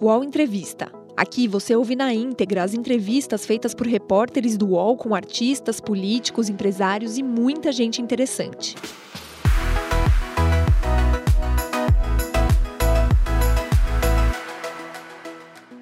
[0.00, 0.92] UOL Entrevista.
[1.16, 6.48] Aqui você ouve na íntegra as entrevistas feitas por repórteres do UOL com artistas, políticos,
[6.48, 8.76] empresários e muita gente interessante.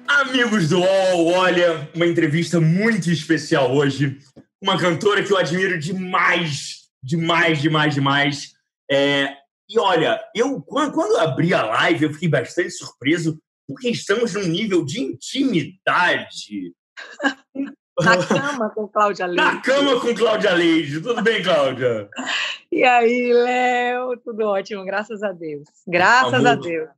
[0.07, 4.17] Amigos do UOL, olha, uma entrevista muito especial hoje.
[4.59, 8.53] Uma cantora que eu admiro demais, demais, demais, demais.
[8.89, 9.31] É,
[9.69, 14.33] e olha, eu quando, quando eu abri a live, eu fiquei bastante surpreso, porque estamos
[14.33, 16.73] num nível de intimidade.
[17.99, 19.43] Na cama com Cláudia Leite.
[19.43, 21.01] Na cama com Cláudia Leite.
[21.01, 22.09] Tudo bem, Cláudia?
[22.69, 24.17] E aí, Léo?
[24.17, 25.67] Tudo ótimo, graças a Deus.
[25.87, 26.47] Graças Amor.
[26.47, 26.89] a Deus.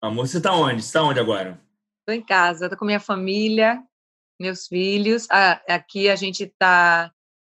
[0.00, 0.80] Amor, você tá onde?
[0.80, 1.60] Você tá onde agora?
[2.00, 3.82] Estou em casa, estou com minha família,
[4.40, 5.26] meus filhos.
[5.68, 7.12] Aqui a gente está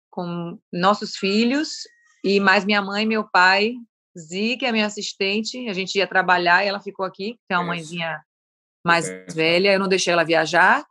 [0.09, 1.81] com nossos filhos
[2.23, 3.73] e mais minha mãe e meu pai.
[4.17, 7.63] Zi, que é minha assistente, a gente ia trabalhar e ela ficou aqui, tem uma
[7.63, 7.67] Isso.
[7.67, 8.23] mãezinha
[8.87, 9.25] mais É.
[9.27, 10.83] velha, eu não deixei ela viajar.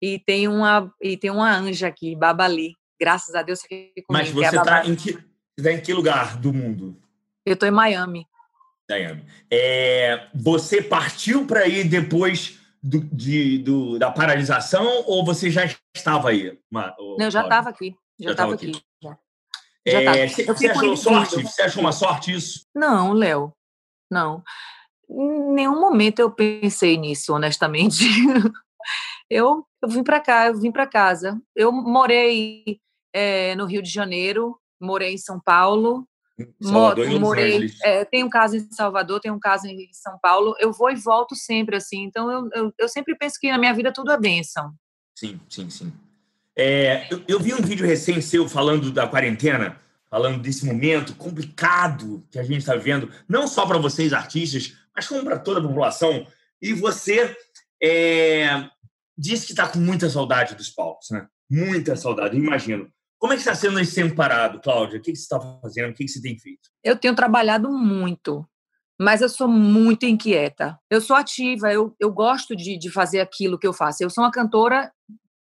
[0.00, 2.74] E tem uma e tem uma anja aqui, Babali.
[3.00, 4.90] Graças a Deus aqui Mas comigo, que é você tá Babali.
[4.92, 6.96] em que, você tá em que lugar do mundo,
[7.46, 8.26] Eu estou em Miami.
[8.88, 9.24] Daiane?
[9.50, 16.30] É, você partiu para ir depois do, de, do- da paralisação ou você já estava
[16.30, 16.58] aí?
[16.70, 17.94] Ma- ô, Não, eu já estava aqui.
[18.18, 18.78] Já Já tava estava aqui.
[18.78, 18.86] aqui.
[19.02, 19.18] já.
[19.86, 20.56] Já É, tava.
[20.56, 21.42] você, achou sorte?
[21.42, 22.66] Você achou uma sorte isso?
[22.74, 23.52] Não, Léo,
[24.10, 24.42] não.
[25.08, 28.04] Em nenhum momento eu pensei nisso, honestamente.
[29.30, 31.40] Eu, eu vim para cá, eu vim para casa.
[31.56, 32.78] Eu morei
[33.14, 36.06] eh, no Rio de Janeiro, morei em São Paulo,
[36.60, 37.78] Salvador mo- morei, Angeles.
[37.82, 40.54] eh, tenho casa em Salvador, tenho casa em São Paulo.
[40.58, 42.02] Eu vou e volto sempre assim.
[42.04, 44.74] Então eu, eu, eu sempre penso que na minha vida tudo é bênção.
[45.18, 45.92] Sim, sim, sim.
[46.54, 49.80] É, eu, eu vi um vídeo recente seu falando da quarentena,
[50.10, 55.06] falando desse momento complicado que a gente está vivendo, não só para vocês artistas, mas
[55.06, 56.26] como para toda a população.
[56.60, 57.36] E você
[57.82, 58.68] é,
[59.16, 61.26] disse que está com muita saudade dos palcos, né?
[61.50, 62.88] Muita saudade, imagino.
[63.18, 64.98] Como é que está sendo esse tempo parado, Cláudia?
[64.98, 65.90] O que, que você está fazendo?
[65.90, 66.68] O que, que você tem feito?
[66.82, 68.44] Eu tenho trabalhado muito,
[69.00, 70.78] mas eu sou muito inquieta.
[70.90, 74.02] Eu sou ativa, eu, eu gosto de, de fazer aquilo que eu faço.
[74.02, 74.92] Eu sou uma cantora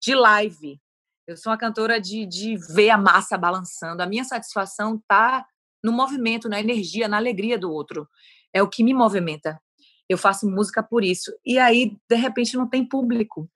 [0.02, 0.78] de live,
[1.26, 4.02] eu sou uma cantora de, de ver a massa balançando.
[4.02, 5.46] A minha satisfação está
[5.82, 8.08] no movimento, na energia, na alegria do outro.
[8.54, 9.60] É o que me movimenta.
[10.08, 11.32] Eu faço música por isso.
[11.44, 13.48] E aí, de repente, não tem público.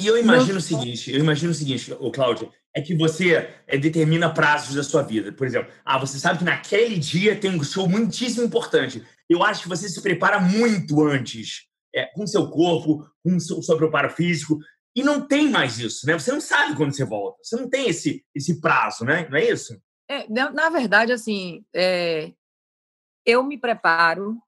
[0.00, 3.76] E eu imagino o seguinte, eu imagino o seguinte, ô Cláudia, é que você é,
[3.76, 5.32] determina prazos da sua vida.
[5.32, 9.04] Por exemplo, ah, você sabe que naquele dia tem um show muitíssimo importante.
[9.28, 13.60] Eu acho que você se prepara muito antes, é, com seu corpo, com o seu,
[13.62, 14.58] seu preparo físico,
[14.94, 16.18] e não tem mais isso, né?
[16.18, 17.38] Você não sabe quando você volta.
[17.42, 19.28] Você não tem esse, esse prazo, né?
[19.30, 19.78] Não é isso?
[20.10, 22.32] É, na, na verdade, assim, é,
[23.28, 24.38] eu me preparo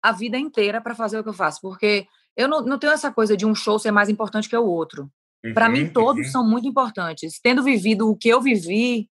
[0.00, 3.12] a vida inteira para fazer o que eu faço, porque eu não, não tenho essa
[3.12, 5.10] coisa de um show ser mais importante que o outro.
[5.52, 6.32] Para Uhum, mim, todos uhum.
[6.32, 7.40] são muito importantes.
[7.42, 9.08] Tendo vivido o que eu vivi,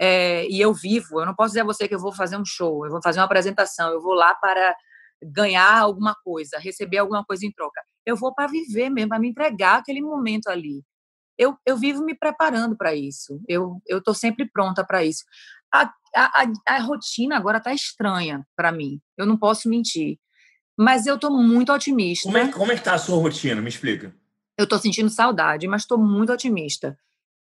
[0.00, 2.44] é, e eu vivo, eu não posso dizer a você que eu vou fazer um
[2.44, 4.76] show, eu vou fazer uma apresentação, eu vou lá para
[5.22, 7.80] ganhar alguma coisa, receber alguma coisa em troca.
[8.04, 10.82] Eu vou para viver mesmo, para me entregar aquele momento ali.
[11.38, 13.40] Eu, eu vivo me preparando para isso.
[13.48, 15.24] Eu estou sempre pronta para isso.
[15.74, 19.00] A, a, a, rotina agora está estranha para mim.
[19.16, 20.18] Eu não posso mentir.
[20.78, 22.24] Mas eu estou muito otimista.
[22.28, 23.60] Como é, como é que tá a sua rotina?
[23.60, 24.14] Me explica.
[24.58, 26.96] Eu estou sentindo saudade, mas estou muito otimista.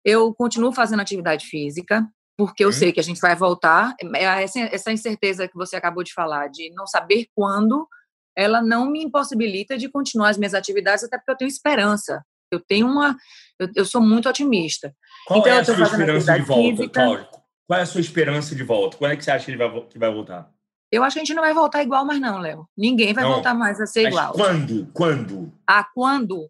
[0.04, 2.06] Eu continuo fazendo atividade física,
[2.36, 2.72] porque eu Hum.
[2.72, 3.94] sei que a gente vai voltar.
[4.14, 7.88] É Essa, essa incerteza que você acabou de falar, de não saber quando,
[8.36, 12.22] ela não me impossibilita de continuar as minhas atividades, até porque eu tenho esperança.
[12.50, 13.16] Eu tenho uma.
[13.58, 14.94] Eu, eu sou muito otimista.
[15.26, 17.28] Qual Então, é a sua esperança de volta, física.
[17.66, 18.96] Qual é a sua esperança de volta?
[18.96, 20.50] Quando é que você acha que ele vai, que vai voltar?
[20.90, 22.68] Eu acho que a gente não vai voltar igual mais, não, Léo.
[22.76, 23.32] Ninguém vai Não.
[23.32, 24.32] voltar mais a ser igual.
[24.32, 24.86] quando?
[24.92, 25.52] Quando?
[25.66, 26.48] A quando?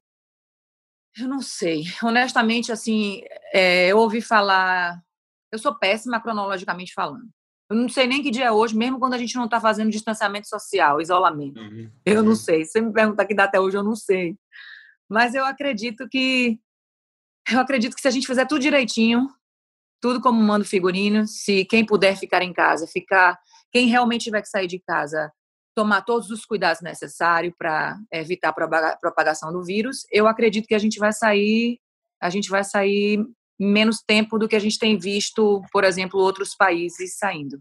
[1.18, 1.84] Eu não sei.
[2.02, 3.22] Honestamente, assim,
[3.52, 5.00] é, eu ouvi falar.
[5.50, 7.28] Eu sou péssima cronologicamente falando.
[7.70, 9.90] Eu não sei nem que dia é hoje, mesmo quando a gente não está fazendo
[9.90, 11.58] distanciamento social, isolamento.
[12.04, 12.64] Eu não sei.
[12.64, 14.36] Se você me perguntar que data é hoje, eu não sei.
[15.08, 16.60] Mas eu acredito que.
[17.50, 19.28] Eu acredito que se a gente fizer tudo direitinho,
[20.00, 23.38] tudo como manda o figurino, se quem puder ficar em casa, ficar.
[23.72, 25.32] Quem realmente tiver que sair de casa,
[25.74, 30.74] tomar todos os cuidados necessários para evitar a propaga- propagação do vírus, eu acredito que
[30.74, 31.78] a gente vai sair.
[32.20, 33.22] A gente vai sair
[33.58, 37.60] menos tempo do que a gente tem visto, por exemplo, outros países saindo.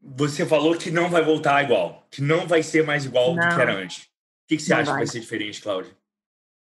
[0.00, 3.48] Você falou que não vai voltar igual, que não vai ser mais igual do Não.
[3.54, 4.04] que era antes.
[4.04, 4.08] O
[4.48, 4.94] que, você acha vai.
[4.94, 5.96] que vai ser diferente, Cláudia?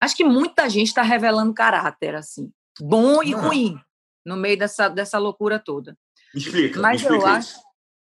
[0.00, 2.50] Acho que muita gente está revelando caráter, assim,
[2.80, 3.38] bom e Ah.
[3.38, 3.78] ruim,
[4.24, 5.96] no meio dessa, dessa loucura toda.
[6.34, 6.80] Me explica.
[6.80, 7.60] Mas me explica eu isso.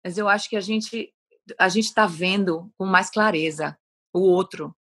[0.04, 1.12] Mas eu acho que a gente
[1.58, 3.78] a gente está vendo com mais clareza
[4.12, 4.74] o outro.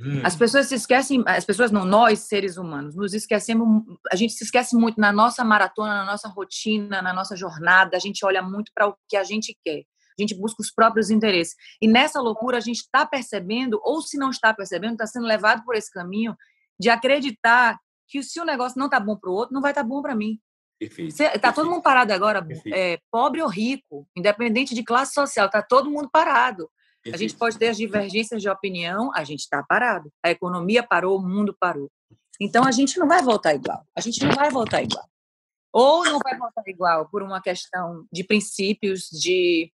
[0.00, 0.20] Hum.
[0.24, 4.44] As pessoas se esquecem, as pessoas não, nós seres humanos, nos esquecemos, a gente se
[4.44, 8.70] esquece muito na nossa maratona, na nossa rotina, na nossa jornada, a gente olha muito
[8.74, 9.84] para o que a gente quer.
[10.18, 11.54] A gente busca os próprios interesses.
[11.80, 15.62] E nessa loucura a gente está percebendo, ou se não está percebendo, está sendo levado
[15.64, 16.34] por esse caminho
[16.80, 17.78] de acreditar
[18.08, 20.00] que se o negócio não está bom para o outro, não vai estar tá bom
[20.00, 20.38] para mim.
[20.80, 25.90] Está todo mundo parado agora, é, pobre ou rico, independente de classe social, está todo
[25.90, 26.70] mundo parado.
[27.02, 27.14] Perfeito.
[27.14, 30.12] A gente pode ter as divergências de opinião, a gente está parado.
[30.22, 31.90] A economia parou, o mundo parou.
[32.40, 33.86] Então a gente não vai voltar igual.
[33.96, 35.08] A gente não vai voltar igual.
[35.72, 39.72] Ou não vai voltar igual por uma questão de princípios, de,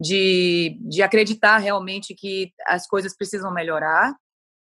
[0.00, 4.14] de, de acreditar realmente que as coisas precisam melhorar,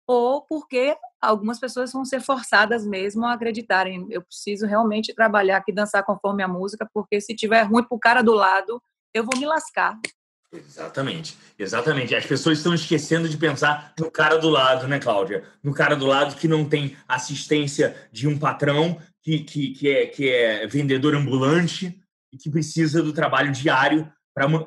[0.06, 4.06] ou porque algumas pessoas vão ser forçadas mesmo a acreditarem.
[4.10, 8.22] Eu preciso realmente trabalhar aqui, dançar conforme a música, porque se tiver ruim pro cara
[8.22, 9.98] do lado, eu vou me lascar.
[10.52, 12.14] Exatamente, exatamente.
[12.14, 15.44] As pessoas estão esquecendo de pensar no cara do lado, né, Cláudia?
[15.62, 20.06] No cara do lado que não tem assistência de um patrão, que, que, que, é,
[20.06, 21.98] que é vendedor ambulante
[22.32, 24.12] e que precisa do trabalho diário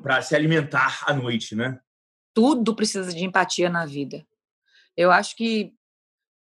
[0.01, 1.79] para se alimentar à noite, né?
[2.33, 4.25] Tudo precisa de empatia na vida.
[4.97, 5.71] Eu acho que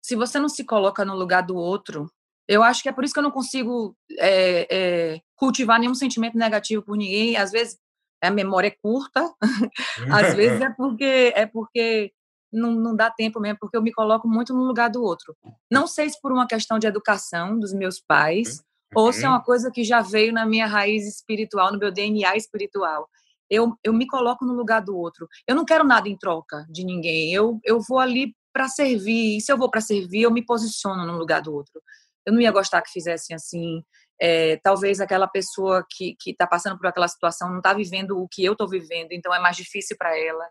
[0.02, 2.10] se você não se coloca no lugar do outro,
[2.46, 6.36] eu acho que é por isso que eu não consigo é, é, cultivar nenhum sentimento
[6.36, 7.36] negativo por ninguém.
[7.36, 7.78] Às vezes
[8.22, 9.34] a memória é curta,
[10.12, 12.12] às vezes é porque é porque
[12.52, 15.34] não, não dá tempo mesmo, porque eu me coloco muito no lugar do outro.
[15.70, 18.58] Não sei se por uma questão de educação dos meus pais,
[18.94, 19.04] uhum.
[19.04, 22.36] ou se é uma coisa que já veio na minha raiz espiritual, no meu DNA
[22.36, 23.08] espiritual.
[23.50, 25.28] Eu, eu me coloco no lugar do outro.
[25.46, 27.32] Eu não quero nada em troca de ninguém.
[27.32, 29.36] Eu, eu vou ali para servir.
[29.36, 31.82] E se eu vou para servir, eu me posiciono no lugar do outro.
[32.24, 33.84] Eu não ia gostar que fizessem assim.
[34.20, 38.44] É, talvez aquela pessoa que está passando por aquela situação não está vivendo o que
[38.44, 40.48] eu estou vivendo, então é mais difícil para ela.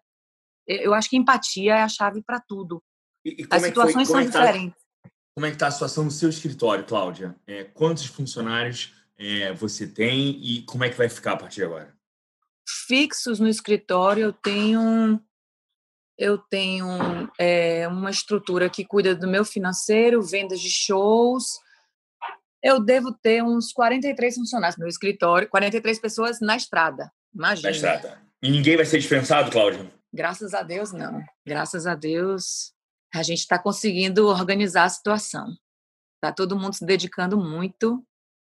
[0.67, 2.83] Eu acho que empatia é a chave para tudo.
[3.25, 4.83] E, e As é situações são é tá, diferentes.
[5.33, 7.35] Como é que está a situação no seu escritório, Cláudia?
[7.47, 11.65] É, quantos funcionários é, você tem e como é que vai ficar a partir de
[11.65, 11.95] agora?
[12.67, 15.19] Fixos no escritório, eu tenho
[16.17, 16.87] eu tenho
[17.39, 21.59] é, uma estrutura que cuida do meu financeiro, vendas de shows.
[22.61, 27.11] Eu devo ter uns 43 funcionários no meu escritório, 43 pessoas na estrada.
[27.33, 27.69] Imagina.
[27.69, 28.21] Na estrada.
[28.41, 29.91] E ninguém vai ser dispensado, Cláudia?
[30.13, 31.23] Graças a Deus, não.
[31.45, 32.73] Graças a Deus,
[33.13, 35.55] a gente está conseguindo organizar a situação.
[36.15, 38.05] Está todo mundo se dedicando muito.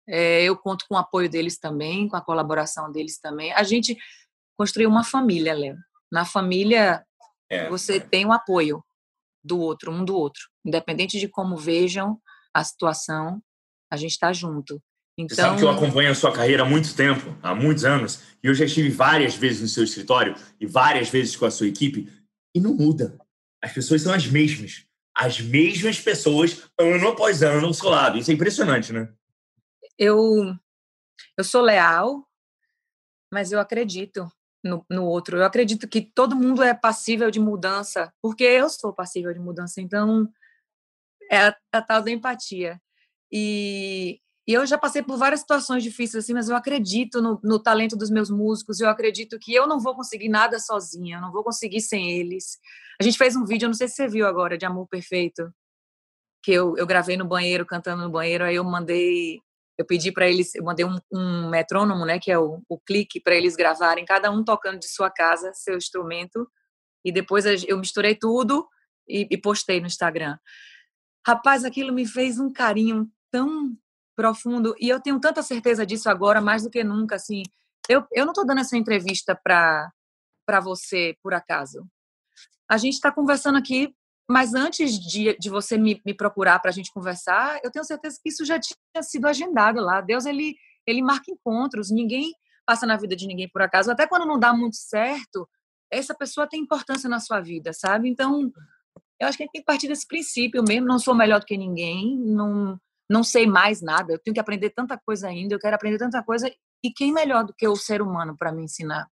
[0.07, 3.53] É, eu conto com o apoio deles também, com a colaboração deles também.
[3.53, 3.97] A gente
[4.57, 5.77] construiu uma família, Léo.
[6.11, 7.03] Na família,
[7.53, 7.99] é, você é.
[7.99, 8.83] tem o apoio
[9.43, 10.41] do outro, um do outro.
[10.65, 12.19] Independente de como vejam
[12.53, 13.41] a situação,
[13.91, 14.81] a gente está junto.
[15.17, 15.35] Então...
[15.35, 18.21] Você sabe que eu então acompanho a sua carreira há muito tempo, há muitos anos,
[18.43, 21.67] e eu já estive várias vezes no seu escritório e várias vezes com a sua
[21.67, 22.11] equipe,
[22.55, 23.17] e não muda.
[23.61, 24.85] As pessoas são as mesmas.
[25.15, 28.17] As mesmas pessoas, ano após ano, ao seu lado.
[28.17, 29.13] Isso é impressionante, né?
[29.97, 30.55] Eu,
[31.37, 32.27] eu sou leal,
[33.31, 34.27] mas eu acredito
[34.63, 35.37] no, no outro.
[35.37, 39.81] Eu acredito que todo mundo é passível de mudança, porque eu sou passível de mudança.
[39.81, 40.29] Então,
[41.29, 42.81] é a, a tal da empatia.
[43.31, 47.59] E, e, eu já passei por várias situações difíceis assim, mas eu acredito no, no,
[47.59, 48.79] talento dos meus músicos.
[48.79, 52.57] Eu acredito que eu não vou conseguir nada sozinha, eu não vou conseguir sem eles.
[52.99, 55.51] A gente fez um vídeo, não sei se você viu agora, de Amor Perfeito,
[56.43, 58.43] que eu, eu gravei no banheiro, cantando no banheiro.
[58.43, 59.41] Aí eu mandei
[59.77, 63.19] eu pedi para eles, eu mandei um, um, metrônomo, né, que é o, o clique,
[63.19, 66.47] para eles gravarem, cada um tocando de sua casa seu instrumento,
[67.03, 68.67] e depois eu misturei tudo
[69.07, 70.37] e, e postei no Instagram.
[71.25, 73.75] Rapaz, aquilo me fez um carinho tão
[74.15, 77.41] profundo, e eu tenho tanta certeza disso agora, mais do que nunca, assim,
[77.89, 79.91] eu, eu não estou dando essa entrevista para
[80.61, 81.85] você, por acaso.
[82.69, 83.93] A gente está conversando aqui
[84.29, 88.17] mas antes de, de você me, me procurar para a gente conversar, eu tenho certeza
[88.21, 90.01] que isso já tinha sido agendado lá.
[90.01, 90.55] Deus, ele,
[90.87, 91.91] ele marca encontros.
[91.91, 92.33] Ninguém
[92.65, 93.91] passa na vida de ninguém por acaso.
[93.91, 95.47] Até quando não dá muito certo,
[95.91, 98.09] essa pessoa tem importância na sua vida, sabe?
[98.09, 98.51] Então,
[99.19, 100.87] eu acho que a gente tem que partir desse princípio mesmo.
[100.87, 104.13] Não sou melhor do que ninguém, não, não sei mais nada.
[104.13, 106.49] Eu tenho que aprender tanta coisa ainda, eu quero aprender tanta coisa.
[106.83, 109.07] E quem melhor do que o ser humano para me ensinar?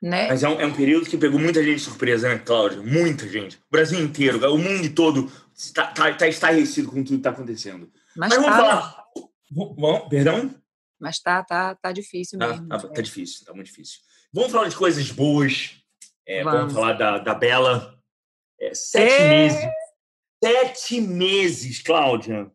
[0.00, 0.28] Né?
[0.28, 2.82] Mas é um, é um, período que pegou muita gente de surpresa, né, Cláudia?
[2.82, 3.56] Muita gente.
[3.56, 7.90] O Brasil inteiro, o mundo todo está, está, está estarrecido com tudo que está acontecendo.
[8.14, 9.04] Mas, Mas vamos tá, falar.
[9.50, 10.54] Bom, perdão?
[11.00, 12.68] Mas tá, tá, tá difícil tá, mesmo.
[12.68, 14.00] Tá, tá, difícil, tá muito difícil.
[14.32, 15.76] Vamos falar de coisas boas.
[16.26, 16.60] É, vamos.
[16.60, 16.74] vamos.
[16.74, 17.98] falar da, da Bela.
[18.60, 19.28] É, sete é...
[19.28, 19.60] meses.
[20.44, 22.50] Sete meses, Cláudia.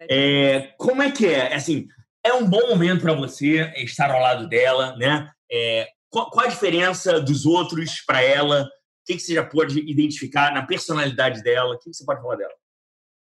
[0.00, 1.54] É, como é que é?
[1.54, 1.88] Assim,
[2.24, 5.30] é um bom momento para você estar ao lado dela, né?
[5.50, 8.66] É, qual, qual a diferença dos outros para ela?
[9.06, 11.74] que, que você já pode identificar na personalidade dela?
[11.74, 12.52] O que, que você pode falar dela?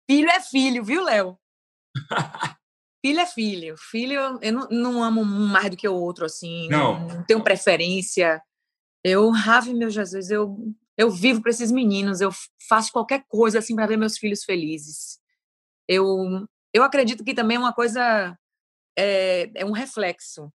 [0.09, 1.37] Filho é filho, viu, Léo?
[3.05, 3.75] filho é filho.
[3.77, 6.69] Filho, eu não, não, amo um mais do que o outro, assim.
[6.69, 7.01] Não.
[7.09, 8.41] Não tenho preferência.
[9.03, 10.57] Eu, Ave, meu Jesus, eu,
[10.97, 12.21] eu vivo para esses meninos.
[12.21, 12.31] Eu
[12.69, 15.19] faço qualquer coisa, assim, para ver meus filhos felizes.
[15.89, 18.39] Eu, eu acredito que também é uma coisa
[18.97, 20.53] é, é um reflexo.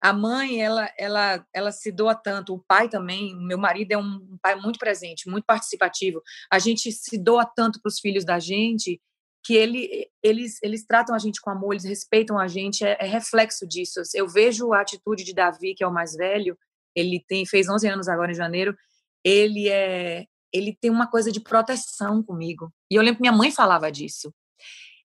[0.00, 3.34] A mãe, ela, ela, ela se doa tanto, o pai também.
[3.36, 6.22] Meu marido é um pai muito presente, muito participativo.
[6.50, 9.00] A gente se doa tanto para os filhos da gente
[9.46, 13.06] que ele, eles, eles tratam a gente com amor, eles respeitam a gente, é, é,
[13.06, 14.02] reflexo disso.
[14.12, 16.58] Eu vejo a atitude de Davi, que é o mais velho,
[16.96, 18.76] ele tem fez 11 anos agora em janeiro,
[19.24, 22.72] ele é ele tem uma coisa de proteção comigo.
[22.90, 24.32] E eu lembro que minha mãe falava disso.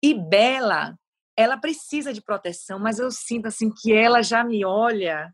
[0.03, 0.97] E Bela,
[1.37, 5.33] ela precisa de proteção, mas eu sinto assim que ela já me olha,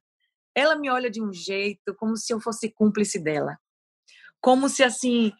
[0.54, 3.58] ela me olha de um jeito como se eu fosse cúmplice dela.
[4.40, 5.32] Como se assim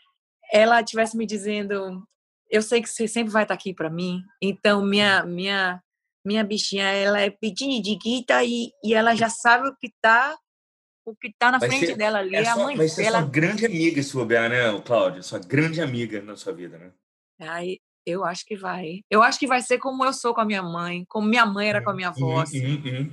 [0.52, 2.06] ela estivesse me dizendo,
[2.50, 5.82] eu sei que você sempre vai estar aqui para mim, então minha minha
[6.24, 7.98] minha bichinha, ela é pequenininha
[8.44, 10.36] e, e ela já sabe o que está
[11.04, 13.08] o que tá na vai frente ser, dela ali é, é a mãe vai ser
[13.08, 15.22] sua grande amiga se souber, né, Cláudia?
[15.22, 16.92] Sua grande amiga na sua vida, né?
[17.38, 19.00] Aí, eu acho que vai.
[19.10, 21.68] Eu acho que vai ser como eu sou com a minha mãe, como minha mãe
[21.68, 22.40] era com a minha avó.
[22.40, 22.64] Assim.
[22.64, 23.10] Uhum, uhum.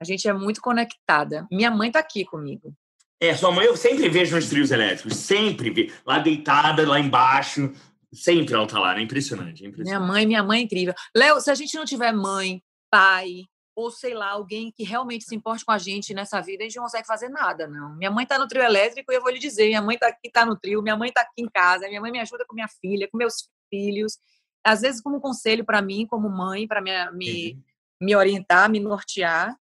[0.00, 1.46] A gente é muito conectada.
[1.52, 2.74] Minha mãe está aqui comigo.
[3.20, 5.92] É, sua mãe eu sempre vejo nos trios elétricos, sempre vi.
[6.04, 7.72] Lá deitada, lá embaixo,
[8.12, 9.02] sempre ela tá lá, né?
[9.02, 10.00] Impressionante, é impressionante.
[10.00, 10.94] Minha mãe, minha mãe é incrível.
[11.14, 12.60] Léo, se a gente não tiver mãe,
[12.90, 16.66] pai, ou sei lá, alguém que realmente se importe com a gente nessa vida, a
[16.66, 17.94] gente não consegue fazer nada, não.
[17.96, 20.30] Minha mãe tá no trio elétrico e eu vou lhe dizer, minha mãe tá aqui,
[20.30, 22.68] tá no trio, minha mãe tá aqui em casa, minha mãe me ajuda com minha
[22.68, 24.18] filha, com meus filhos,
[24.64, 27.62] às vezes como conselho para mim, como mãe, para me, me, uhum.
[28.02, 29.56] me orientar, me nortear,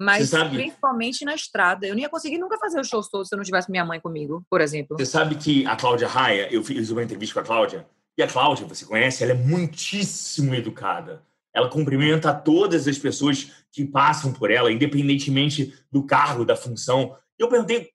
[0.00, 1.86] mas principalmente na estrada.
[1.86, 4.00] Eu não ia conseguir nunca fazer os shows todos se eu não tivesse minha mãe
[4.00, 4.96] comigo, por exemplo.
[4.98, 8.28] Você sabe que a Cláudia Raia, eu fiz uma entrevista com a Cláudia, e a
[8.28, 11.22] Cláudia, você conhece, ela é muitíssimo educada.
[11.52, 17.16] Ela cumprimenta todas as pessoas que passam por ela, independentemente do cargo, da função.
[17.38, 17.90] Eu perguntei,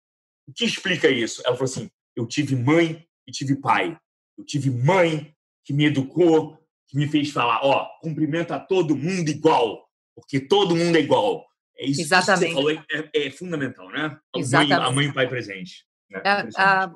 [0.48, 1.42] o que explica isso?
[1.46, 3.98] Ela falou assim, eu tive mãe e tive pai.
[4.38, 5.36] Eu tive mãe
[5.70, 6.58] que me educou,
[6.88, 11.46] que me fez falar, ó, cumprimenta todo mundo igual, porque todo mundo é igual.
[11.78, 12.56] É isso Exatamente.
[12.56, 14.20] que você falou, é, é fundamental, né?
[14.36, 14.80] A Exatamente.
[14.80, 15.86] Mãe, a mãe e o pai presente.
[16.10, 16.22] Né?
[16.26, 16.92] É, a,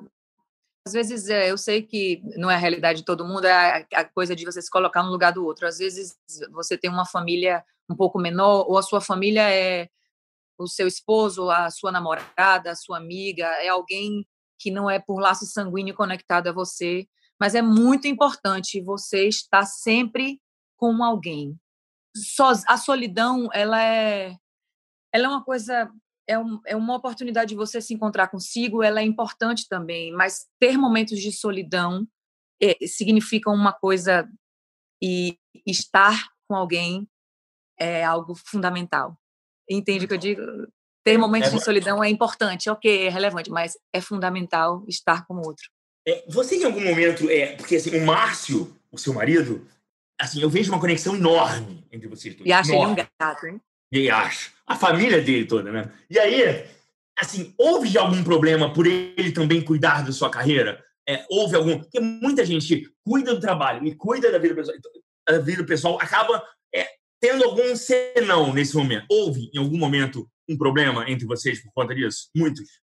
[0.84, 4.00] às vezes é, eu sei que não é a realidade de todo mundo, é a,
[4.00, 5.68] a coisa de você se colocar no lugar do outro.
[5.68, 6.16] Às vezes
[6.50, 9.88] você tem uma família um pouco menor, ou a sua família é
[10.58, 14.26] o seu esposo, a sua namorada, a sua amiga, é alguém
[14.58, 17.06] que não é por laço sanguíneo conectado a você
[17.40, 20.40] mas é muito importante você estar sempre
[20.76, 21.58] com alguém.
[22.68, 24.36] a solidão, ela é,
[25.12, 25.90] ela é uma coisa,
[26.28, 30.46] é, um, é uma oportunidade de você se encontrar consigo, ela é importante também, mas
[30.60, 32.06] ter momentos de solidão
[32.62, 34.28] é, significa uma coisa
[35.02, 37.08] e estar com alguém
[37.78, 39.18] é algo fundamental.
[39.68, 40.42] Entende o que eu digo?
[41.04, 45.34] Ter momentos é, de solidão é importante, ok, é relevante, mas é fundamental estar com
[45.34, 45.73] o outro.
[46.06, 49.66] É, você em algum momento, é, porque assim, o Márcio, o seu marido,
[50.20, 52.46] assim, eu vejo uma conexão enorme entre vocês dois.
[52.46, 53.60] E acho ele um gato, hein?
[53.92, 54.52] E acho.
[54.66, 55.90] A família dele toda, né?
[56.10, 56.66] E aí,
[57.18, 60.82] assim, houve algum problema por ele também cuidar da sua carreira?
[61.08, 61.78] É, houve algum.
[61.78, 64.76] Porque muita gente cuida do trabalho e cuida da vida pessoal,
[65.28, 66.42] da vida pessoal acaba
[66.74, 66.88] é,
[67.20, 69.06] tendo algum senão nesse momento.
[69.10, 72.28] Houve, em algum momento, um problema entre vocês por conta disso?
[72.34, 72.83] Muitos.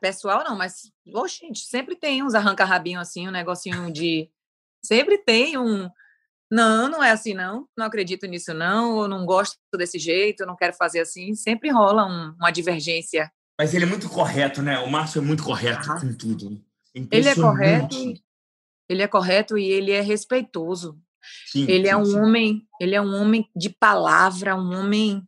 [0.00, 4.28] Pessoal não, mas, oxe, gente, sempre tem uns arranca-rabinho assim, um negocinho de.
[4.84, 5.88] Sempre tem um.
[6.50, 7.68] Não, não é assim, não.
[7.76, 9.02] Não acredito nisso, não.
[9.02, 11.34] Eu não gosto desse jeito, eu não quero fazer assim.
[11.34, 13.30] Sempre rola um, uma divergência.
[13.58, 14.78] Mas ele é muito correto, né?
[14.78, 16.00] O Márcio é muito correto ah.
[16.00, 16.50] com tudo.
[16.50, 16.58] Né?
[17.10, 17.96] Ele é correto.
[18.88, 20.98] Ele é correto e ele é respeitoso.
[21.46, 22.18] Sim, ele é sim, é um sim.
[22.18, 25.27] homem, ele é um homem de palavra, um homem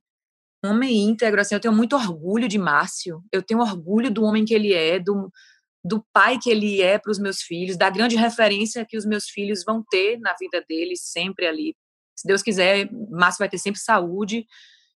[0.64, 4.55] homem íntegro, assim, eu tenho muito orgulho de Márcio, eu tenho orgulho do homem que
[4.55, 5.31] ele é, do,
[5.85, 9.29] do pai que ele é para os meus filhos, da grande referência que os meus
[9.29, 11.75] filhos vão ter na vida deles, sempre ali.
[12.17, 14.47] Se Deus quiser, Márcio vai ter sempre saúde,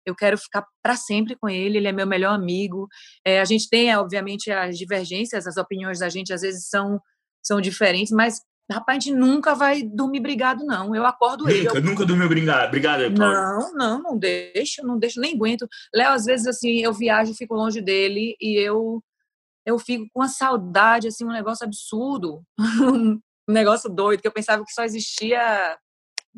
[0.06, 2.88] eu quero ficar para sempre com ele, ele é meu melhor amigo.
[3.26, 7.00] É, a gente tem, obviamente, as divergências, as opiniões da gente às vezes são,
[7.42, 8.42] são diferentes, mas
[8.72, 10.96] Rapaz, a gente nunca vai dormir brigado, não.
[10.96, 11.68] Eu acordo nunca, ele.
[11.68, 11.82] Eu...
[11.82, 15.68] Nunca dormiu brigado, brigado Não, não, não deixo, não deixo, nem aguento.
[15.94, 19.04] Léo, às vezes, assim, eu viajo, fico longe dele e eu
[19.66, 22.44] eu fico com uma saudade, assim, um negócio absurdo.
[23.48, 25.78] um negócio doido, que eu pensava que só existia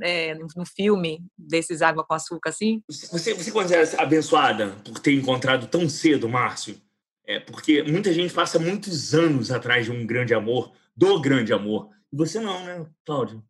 [0.02, 2.82] é, no filme desses Água com Açúcar, assim.
[2.88, 6.80] Você, você considera abençoada por ter encontrado tão cedo Márcio?
[7.28, 11.90] É, porque muita gente passa muitos anos atrás de um grande amor, do grande amor.
[12.12, 13.44] Você não, né, Cláudio?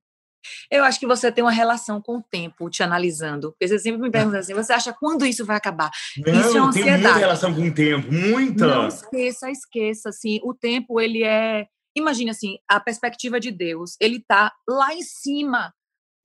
[0.70, 3.52] Eu acho que você tem uma relação com o tempo, te analisando.
[3.52, 5.92] Porque você sempre me pergunta assim: você acha quando isso vai acabar?
[6.18, 7.02] Não, isso é uma ansiedade.
[7.02, 8.68] muita relação com o tempo, muita.
[8.68, 10.10] Não esqueça, esqueça.
[10.10, 11.68] Assim, o tempo, ele é.
[11.98, 15.74] Imagine assim, a perspectiva de Deus, ele está lá em cima.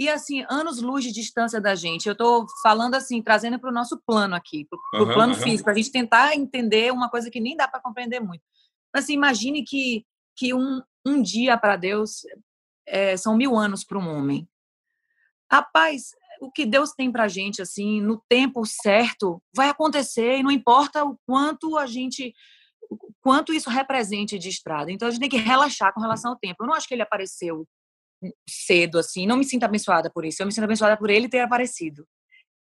[0.01, 2.07] E assim, anos luz de distância da gente.
[2.07, 5.41] Eu estou falando assim, trazendo para o nosso plano aqui, para o uhum, plano uhum.
[5.41, 8.43] físico, para a gente tentar entender uma coisa que nem dá para compreender muito.
[8.95, 10.05] Mas assim, imagine que,
[10.37, 12.23] que um, um dia para Deus
[12.87, 14.49] é, são mil anos para um homem.
[15.51, 16.11] Rapaz,
[16.41, 20.51] o que Deus tem para a gente, assim, no tempo certo, vai acontecer e não
[20.51, 22.33] importa o quanto a gente,
[23.21, 24.91] quanto isso represente de estrada.
[24.91, 26.63] Então a gente tem que relaxar com relação ao tempo.
[26.63, 27.67] Eu não acho que ele apareceu
[28.49, 30.43] cedo, assim, não me sinto abençoada por isso.
[30.43, 32.07] Eu me sinto abençoada por ele ter aparecido.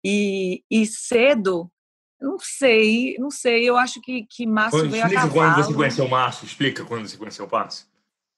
[0.04, 1.72] E, e cedo,
[2.20, 3.68] não sei, não sei.
[3.68, 6.46] Eu acho que, que Márcio quando, veio a Explica quando você conheceu o Márcio.
[6.46, 7.88] Explica quando você conheceu o Márcio.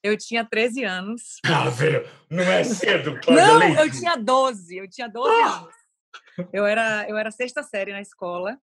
[0.02, 1.22] Eu tinha 13 anos.
[1.46, 3.80] Ah, velho, não é cedo, Cláudia Não, Leite.
[3.80, 5.58] eu tinha 12, eu tinha 12 ah!
[5.58, 5.74] anos.
[6.54, 8.58] Eu era, eu era sexta série na escola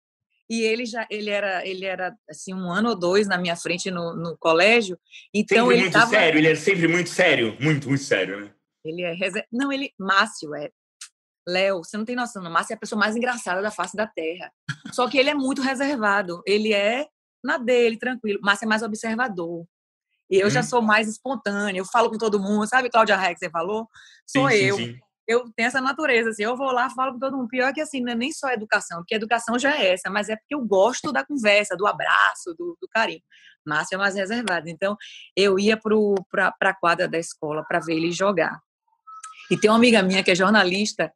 [0.49, 3.90] e ele já ele era ele era assim um ano ou dois na minha frente
[3.90, 4.99] no, no colégio
[5.33, 6.11] então sempre ele muito tava...
[6.11, 8.50] sério ele é sempre muito sério muito muito sério né
[8.85, 9.16] ele é
[9.50, 10.71] não ele Márcio é
[11.49, 14.52] Léo você não tem noção Márcio é a pessoa mais engraçada da face da terra
[14.93, 17.07] só que ele é muito reservado ele é
[17.43, 19.67] na dele tranquilo Márcio é mais observador
[20.31, 20.50] e eu hum.
[20.50, 20.67] já uhum.
[20.67, 23.88] sou mais espontânea, eu falo com todo mundo, sabe, Cláudia que você falou?
[24.26, 24.76] Sou sim, eu.
[24.76, 24.99] Sim, sim.
[25.26, 27.49] Eu tenho essa natureza, assim, eu vou lá, falo com todo mundo.
[27.49, 30.37] Pior que assim, não é nem só educação, porque educação já é essa, mas é
[30.37, 33.23] porque eu gosto da conversa, do abraço, do, do carinho.
[33.67, 34.69] Márcia é mais reservada.
[34.69, 34.99] Então,
[35.35, 35.79] eu ia
[36.31, 38.61] para a quadra da escola para ver ele jogar.
[39.50, 41.11] E tem uma amiga minha que é jornalista,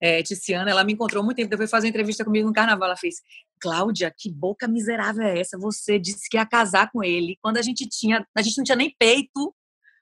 [0.00, 2.88] é, Tiziana, ela me encontrou muito tempo depois de fazer uma entrevista comigo no carnaval.
[2.88, 3.16] Ela fez:
[3.60, 5.58] Cláudia, que boca miserável é essa?
[5.58, 7.38] Você disse que ia casar com ele.
[7.42, 9.54] Quando a gente tinha, a gente não tinha nem peito.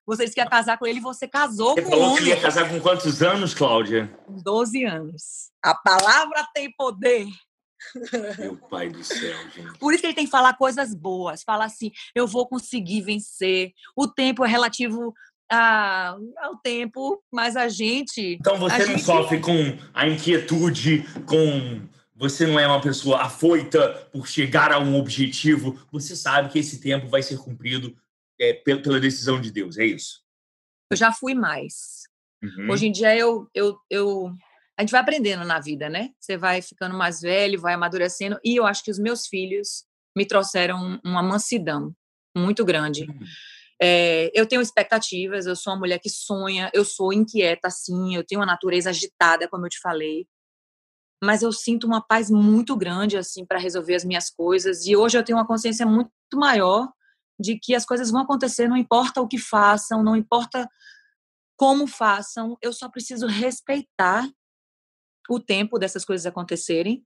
[0.05, 2.41] Você disse que ia casar com ele e você casou você com falou que ia
[2.41, 4.11] casar com quantos anos, Cláudia?
[4.29, 5.51] 12 anos.
[5.63, 7.27] A palavra tem poder.
[8.39, 9.79] Meu pai do céu, gente.
[9.79, 11.43] Por isso que ele tem que falar coisas boas.
[11.43, 13.73] Falar assim, eu vou conseguir vencer.
[13.97, 15.13] O tempo é relativo
[15.53, 18.39] a, ao tempo, mas a gente.
[18.41, 19.03] Então você não gente...
[19.03, 21.83] sofre com a inquietude, com.
[22.17, 25.79] Você não é uma pessoa afoita por chegar a um objetivo.
[25.91, 27.95] Você sabe que esse tempo vai ser cumprido
[28.41, 30.23] é, pela decisão de Deus, é isso?
[30.91, 32.05] Eu já fui mais.
[32.43, 32.71] Uhum.
[32.71, 34.33] Hoje em dia eu, eu, eu.
[34.79, 36.11] A gente vai aprendendo na vida, né?
[36.19, 38.39] Você vai ficando mais velho, vai amadurecendo.
[38.43, 39.85] E eu acho que os meus filhos
[40.17, 41.95] me trouxeram uma mansidão
[42.37, 43.07] muito grande.
[43.85, 48.25] É, eu tenho expectativas, eu sou uma mulher que sonha, eu sou inquieta, sim, eu
[48.25, 50.25] tenho uma natureza agitada, como eu te falei,
[51.21, 55.19] mas eu sinto uma paz muito grande, assim, para resolver as minhas coisas, e hoje
[55.19, 56.93] eu tenho uma consciência muito maior
[57.41, 60.69] de que as coisas vão acontecer, não importa o que façam, não importa
[61.57, 64.31] como façam, eu só preciso respeitar
[65.29, 67.05] o tempo dessas coisas acontecerem.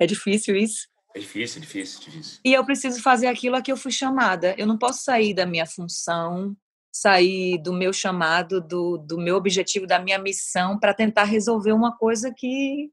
[0.00, 2.40] É difícil isso, é difícil, é difícil, difícil.
[2.44, 4.54] E eu preciso fazer aquilo a que eu fui chamada.
[4.58, 6.56] Eu não posso sair da minha função,
[6.92, 11.96] sair do meu chamado, do, do meu objetivo, da minha missão, para tentar resolver uma
[11.96, 12.90] coisa que,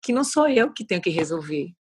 [0.00, 1.72] que não sou eu que tenho que resolver.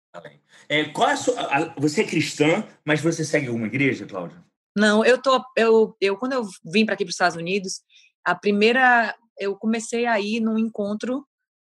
[0.71, 4.43] É, qual é a sua, a, você é cristã, mas você segue alguma igreja, Cláudia?
[4.75, 5.43] Não, eu tô.
[5.55, 7.83] Eu, eu quando eu vim para aqui para os Estados Unidos,
[8.25, 11.28] a primeira eu comecei a ir num encontro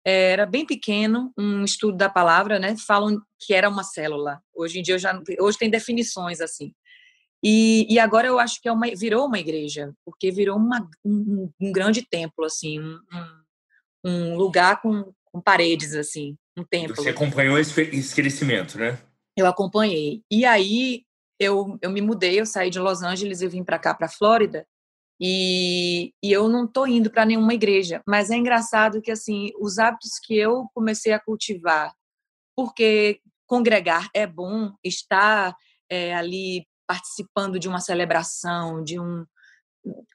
[0.10, 2.76] era bem pequeno, um estudo da palavra, né?
[2.88, 4.41] Falam que era uma célula.
[4.54, 6.74] Hoje em dia já hoje tem definições assim.
[7.43, 11.50] E, e agora eu acho que é uma, virou uma igreja, porque virou uma, um,
[11.60, 13.00] um grande templo assim, um,
[14.04, 16.95] um lugar com, com, paredes assim, um templo.
[16.95, 19.00] Você acompanhou esse, esse crescimento, né?
[19.38, 20.22] Eu acompanhei.
[20.30, 21.04] E aí
[21.39, 24.67] eu, eu me mudei, eu saí de Los Angeles e vim para cá, para Flórida.
[25.21, 29.77] E, e eu não estou indo para nenhuma igreja, mas é engraçado que assim os
[29.77, 31.93] hábitos que eu comecei a cultivar,
[32.55, 35.53] porque congregar é bom, estar
[35.89, 39.25] é, ali participando de uma celebração, de um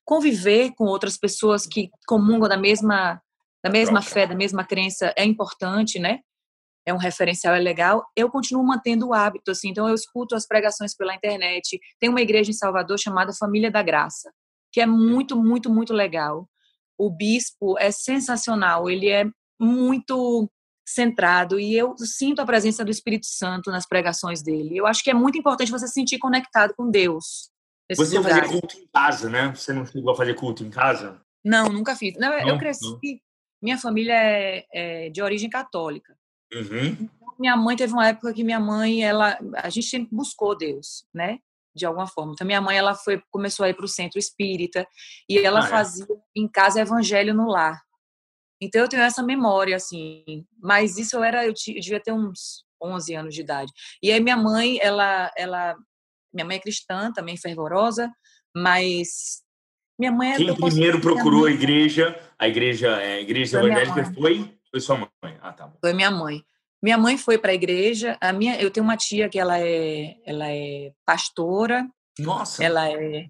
[0.05, 3.21] conviver com outras pessoas que comungam da mesma
[3.63, 6.21] da mesma fé, da mesma crença é importante, né?
[6.87, 8.05] É um referencial, é legal.
[8.15, 9.71] Eu continuo mantendo o hábito, assim.
[9.71, 11.81] Então, eu escuto as pregações pela internet.
[11.99, 14.31] Tem uma igreja em Salvador chamada Família da Graça
[14.75, 16.51] que é muito, muito, muito legal.
[16.99, 19.25] O bispo é sensacional, ele é
[19.59, 20.51] muito
[20.85, 24.77] centrado e eu sinto a presença do Espírito Santo nas pregações dele.
[24.77, 27.53] Eu acho que é muito importante você se sentir conectado com Deus.
[27.89, 28.39] Você lugares.
[28.41, 29.55] fazia culto em casa, né?
[29.55, 31.23] Você não chegou a fazer culto em casa?
[31.45, 32.17] Não, nunca fiz.
[32.19, 32.85] Não, não eu cresci.
[32.85, 32.99] Não.
[33.63, 36.19] Minha família é, é, de origem católica.
[36.53, 36.87] Uhum.
[37.01, 41.07] Então, minha mãe teve uma época que minha mãe, ela, a gente sempre buscou Deus,
[41.15, 41.39] né?
[41.75, 42.33] De alguma forma.
[42.33, 44.87] Então minha mãe, ela foi, começou a ir para o centro espírita
[45.29, 45.71] e ela ah, é?
[45.71, 46.07] fazia
[46.37, 47.83] em casa evangelho no lar.
[48.61, 52.65] Então eu tenho essa memória assim, mas isso eu era eu, eu devia ter uns
[52.83, 53.73] 11 anos de idade.
[54.03, 55.77] E aí minha mãe, ela ela
[56.33, 58.11] minha mãe é cristã, também fervorosa,
[58.55, 59.43] mas
[59.99, 64.15] minha mãe é Quem primeiro procurou a igreja, a igreja, é, a igreja foi evangélica
[64.15, 65.39] foi, foi sua mãe.
[65.41, 65.79] Ah, tá bom.
[65.81, 66.45] Foi minha mãe.
[66.85, 68.15] Minha mãe foi para a igreja.
[68.21, 71.89] A minha, eu tenho uma tia que ela é, ela é pastora.
[72.19, 72.63] Nossa.
[72.63, 73.27] Ela é,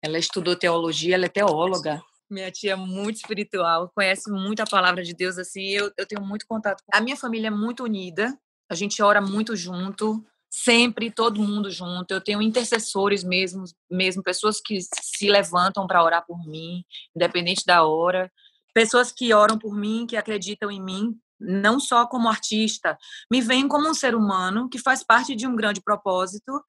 [0.00, 2.00] ela estudou teologia, ela é teóloga.
[2.30, 5.70] Minha tia é muito espiritual, conhece muito a palavra de Deus assim.
[5.70, 6.84] Eu, eu tenho muito contato.
[6.92, 8.32] A minha família é muito unida.
[8.70, 12.12] A gente ora muito junto sempre todo mundo junto.
[12.12, 17.82] Eu tenho intercessores mesmo, mesmo pessoas que se levantam para orar por mim, independente da
[17.82, 18.30] hora.
[18.72, 22.96] Pessoas que oram por mim, que acreditam em mim, não só como artista,
[23.30, 26.62] me veem como um ser humano que faz parte de um grande propósito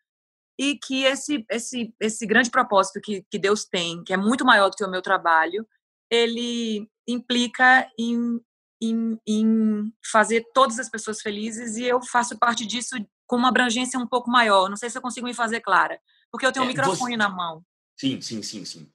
[0.59, 4.69] e que esse esse esse grande propósito que, que Deus tem, que é muito maior
[4.69, 5.67] do que o meu trabalho,
[6.09, 8.39] ele implica em,
[8.81, 12.95] em, em fazer todas as pessoas felizes e eu faço parte disso
[13.27, 14.69] com uma abrangência um pouco maior.
[14.69, 15.99] Não sei se eu consigo me fazer clara,
[16.31, 17.17] porque eu tenho um é, microfone você...
[17.17, 17.63] na mão.
[17.97, 18.91] Sim, sim, sim, sim.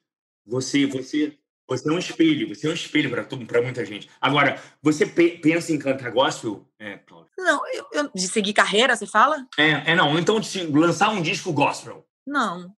[0.46, 1.38] Você, você,
[1.70, 2.48] você é um espelho.
[2.48, 4.10] Você é um espelho para para muita gente.
[4.20, 7.00] Agora, você pe pensa em cantar gospel, é?
[7.38, 9.46] Não, eu, eu, de seguir carreira, você fala?
[9.56, 10.18] É, é não.
[10.18, 12.04] Então de lançar um disco gospel.
[12.26, 12.74] Não.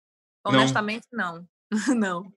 [0.45, 1.47] Honestamente, não.
[1.71, 1.95] Não.
[1.95, 2.33] não.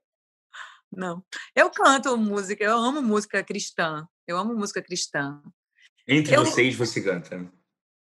[0.95, 1.25] não.
[1.55, 2.63] Eu canto música.
[2.63, 4.07] Eu amo música cristã.
[4.27, 5.41] Eu amo música cristã.
[6.07, 6.45] Entre eu...
[6.45, 7.51] vocês, você canta.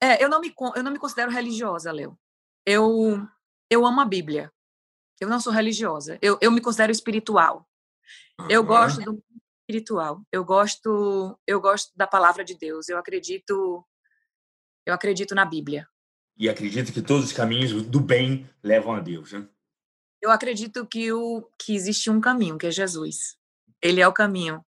[0.04, 2.20] É, eu não me, eu não me considero religiosa, Léo.
[2.66, 3.26] Eu,
[3.70, 4.52] eu amo a Bíblia.
[5.22, 6.20] Eu não sou religiosa.
[6.22, 7.66] Eu, eu me considero espiritual.
[8.50, 9.24] Eu gosto do
[9.62, 10.22] espiritual.
[10.32, 12.90] Eu gosto, eu gosto da palavra de Deus.
[12.90, 13.86] Eu acredito,
[14.86, 15.88] eu acredito na Bíblia.
[16.38, 19.48] E acredito que todos os caminhos do bem levam a Deus, né?
[20.22, 23.38] Eu acredito que o que existe um caminho, que é Jesus.
[23.82, 24.64] Ele é o caminho.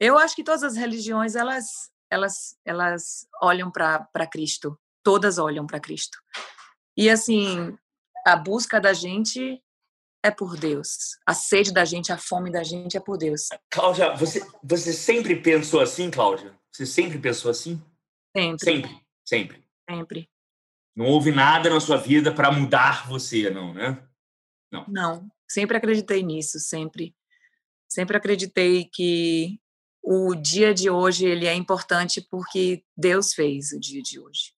[0.00, 5.80] Eu acho que todas as religiões elas elas, elas olham para Cristo, todas olham para
[5.80, 6.18] Cristo.
[6.96, 7.76] E assim,
[8.24, 9.62] a busca da gente
[10.26, 11.18] é por Deus.
[11.24, 13.48] A sede da gente, a fome da gente é por Deus.
[13.70, 16.54] Cláudia, você, você sempre pensou assim, Cláudia?
[16.72, 17.82] Você sempre pensou assim?
[18.36, 18.64] Sempre.
[18.64, 19.64] Sempre, sempre.
[19.88, 20.30] Sempre.
[20.94, 24.02] Não houve nada na sua vida para mudar você, não, né?
[24.72, 24.84] Não.
[24.88, 25.28] Não.
[25.48, 27.14] Sempre acreditei nisso, sempre.
[27.88, 29.60] Sempre acreditei que
[30.02, 34.52] o dia de hoje ele é importante porque Deus fez o dia de hoje.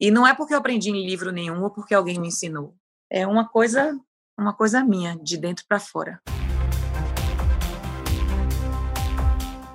[0.00, 2.76] E não é porque eu aprendi em livro nenhum ou porque alguém me ensinou.
[3.10, 3.98] É uma coisa,
[4.38, 6.20] uma coisa minha, de dentro para fora.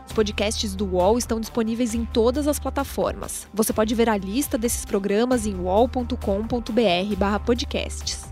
[0.05, 3.47] Os podcasts do UOL estão disponíveis em todas as plataformas.
[3.53, 8.29] Você pode ver a lista desses programas em wall.com.br/podcasts.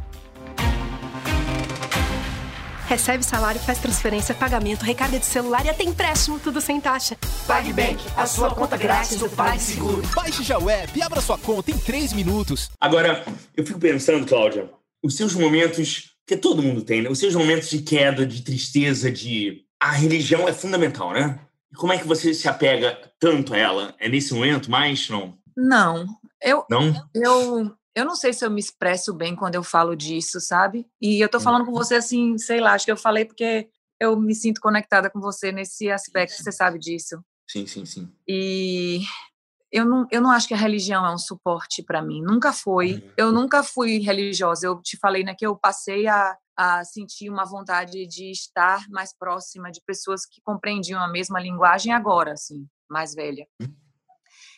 [2.85, 7.15] Recebe salário, faz transferência, pagamento, recarga de celular e até empréstimo, tudo sem taxa.
[7.47, 10.01] PagBank, a sua conta grátis do PagSeguro.
[10.13, 12.69] Baixe já o app e abra sua conta em 3 minutos.
[12.79, 13.23] Agora,
[13.55, 14.69] eu fico pensando, Cláudia,
[15.03, 17.09] os seus momentos, que todo mundo tem, né?
[17.09, 19.65] Os seus momentos de queda, de tristeza, de...
[19.79, 21.39] A religião é fundamental, né?
[21.71, 23.95] E como é que você se apega tanto a ela?
[23.99, 25.35] É nesse momento mais, não?
[25.57, 26.05] Não.
[26.39, 26.93] Eu, não?
[27.15, 30.85] Eu, eu não sei se eu me expresso bem quando eu falo disso, sabe?
[31.01, 33.67] E eu tô falando com você assim, sei lá, acho que eu falei porque
[33.99, 36.43] eu me sinto conectada com você nesse aspecto, sim.
[36.43, 37.19] você sabe disso.
[37.47, 38.07] Sim, sim, sim.
[38.27, 39.01] E
[39.71, 42.93] eu não, eu não acho que a religião é um suporte para mim, nunca foi.
[42.93, 43.11] Uhum.
[43.15, 44.65] Eu nunca fui religiosa.
[44.65, 49.15] Eu te falei né, que eu passei a, a sentir uma vontade de estar mais
[49.15, 53.47] próxima de pessoas que compreendiam a mesma linguagem agora, assim, mais velha.
[53.61, 53.75] Uhum.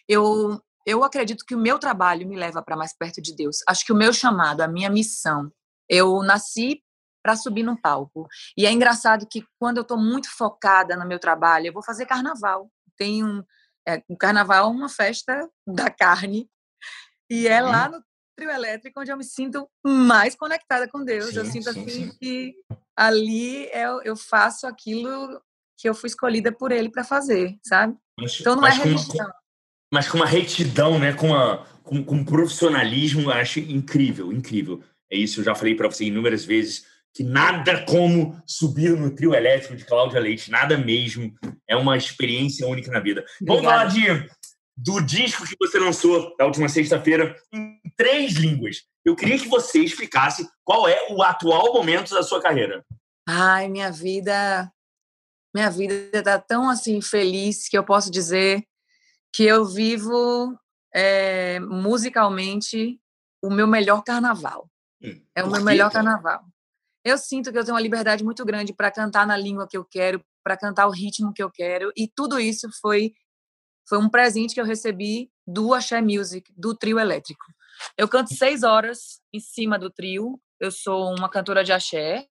[0.08, 3.58] Eu eu acredito que o meu trabalho me leva para mais perto de Deus.
[3.68, 5.52] Acho que o meu chamado, a minha missão,
[5.88, 6.82] eu nasci
[7.22, 8.28] para subir num palco.
[8.58, 12.08] E é engraçado que quando eu estou muito focada no meu trabalho, eu vou fazer
[12.08, 12.70] carnaval.
[12.98, 13.44] Tem um,
[13.88, 16.50] é, um carnaval, uma festa da carne,
[17.30, 17.98] e é lá uhum.
[17.98, 18.04] no
[18.36, 21.32] trio elétrico onde eu me sinto mais conectada com Deus.
[21.32, 22.18] Sim, eu sinto sim, assim sim.
[22.20, 22.56] que
[22.96, 25.42] ali eu, eu faço aquilo
[25.78, 27.98] que eu fui escolhida por Ele para fazer, sabe?
[28.20, 29.32] Mas, então não é religião
[29.92, 31.12] mas com uma retidão, né?
[31.12, 34.82] Com, uma, com, com um profissionalismo, acho incrível, incrível.
[35.12, 39.34] É isso, eu já falei para você inúmeras vezes que nada como subir no trio
[39.34, 41.34] elétrico de Cláudia Leite, nada mesmo.
[41.68, 43.26] É uma experiência única na vida.
[43.42, 44.30] Vamos falar de,
[44.76, 48.84] do disco que você lançou na última sexta-feira em três línguas.
[49.04, 52.86] Eu queria que você explicasse qual é o atual momento da sua carreira.
[53.28, 54.72] Ai, minha vida,
[55.54, 58.64] minha vida está tão assim feliz que eu posso dizer
[59.34, 60.58] que eu vivo
[60.94, 63.00] é musicalmente
[63.42, 64.70] o meu melhor carnaval.
[65.02, 66.04] Hum, é o meu melhor cara?
[66.04, 66.51] carnaval.
[67.04, 69.84] Eu sinto que eu tenho uma liberdade muito grande para cantar na língua que eu
[69.84, 73.14] quero, para cantar o ritmo que eu quero, e tudo isso foi
[73.88, 77.44] foi um presente que eu recebi do Axé Music, do trio elétrico.
[77.98, 80.40] Eu canto seis horas em cima do trio.
[80.60, 82.26] Eu sou uma cantora de axé.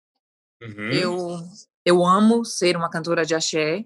[0.63, 0.91] Uhum.
[0.91, 1.39] Eu
[1.85, 3.85] eu amo ser uma cantora de axé.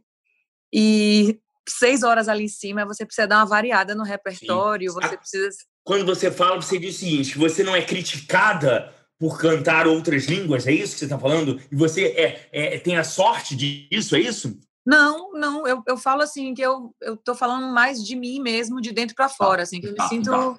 [0.72, 4.90] E seis horas ali em cima, você precisa dar uma variada no repertório.
[4.90, 5.00] Sim.
[5.00, 5.48] Você precisa
[5.82, 10.66] Quando você fala, você diz o seguinte: você não é criticada por cantar outras línguas,
[10.66, 11.60] é isso que você está falando?
[11.70, 14.58] E você é, é- tem a sorte disso, é isso?
[14.86, 18.92] Não, não, eu, eu falo assim que eu, tô falando mais de mim mesmo, de
[18.92, 20.58] dentro para fora, assim, que eu me tá, sinto tá.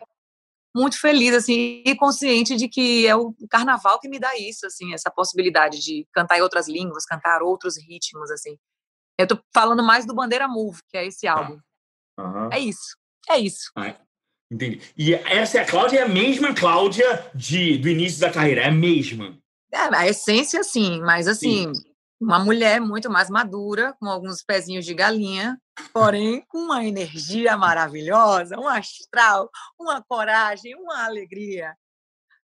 [0.75, 4.93] muito feliz, assim, e consciente de que é o carnaval que me dá isso, assim,
[4.95, 8.57] essa possibilidade de cantar em outras línguas, cantar outros ritmos, assim.
[9.17, 11.59] Eu tô falando mais do Bandeira Move, que é esse álbum.
[12.17, 12.49] Aham.
[12.51, 12.97] É isso,
[13.29, 13.71] é isso.
[14.51, 14.79] Entendi.
[14.97, 18.67] E essa é a Cláudia, é a mesma Cláudia de, do início da carreira, é
[18.67, 19.37] a mesma.
[19.73, 21.71] É, a essência, sim, mas assim,
[22.21, 25.57] uma mulher muito mais madura, com alguns pezinhos de galinha,
[25.91, 31.75] porém com uma energia maravilhosa, um astral, uma coragem, uma alegria.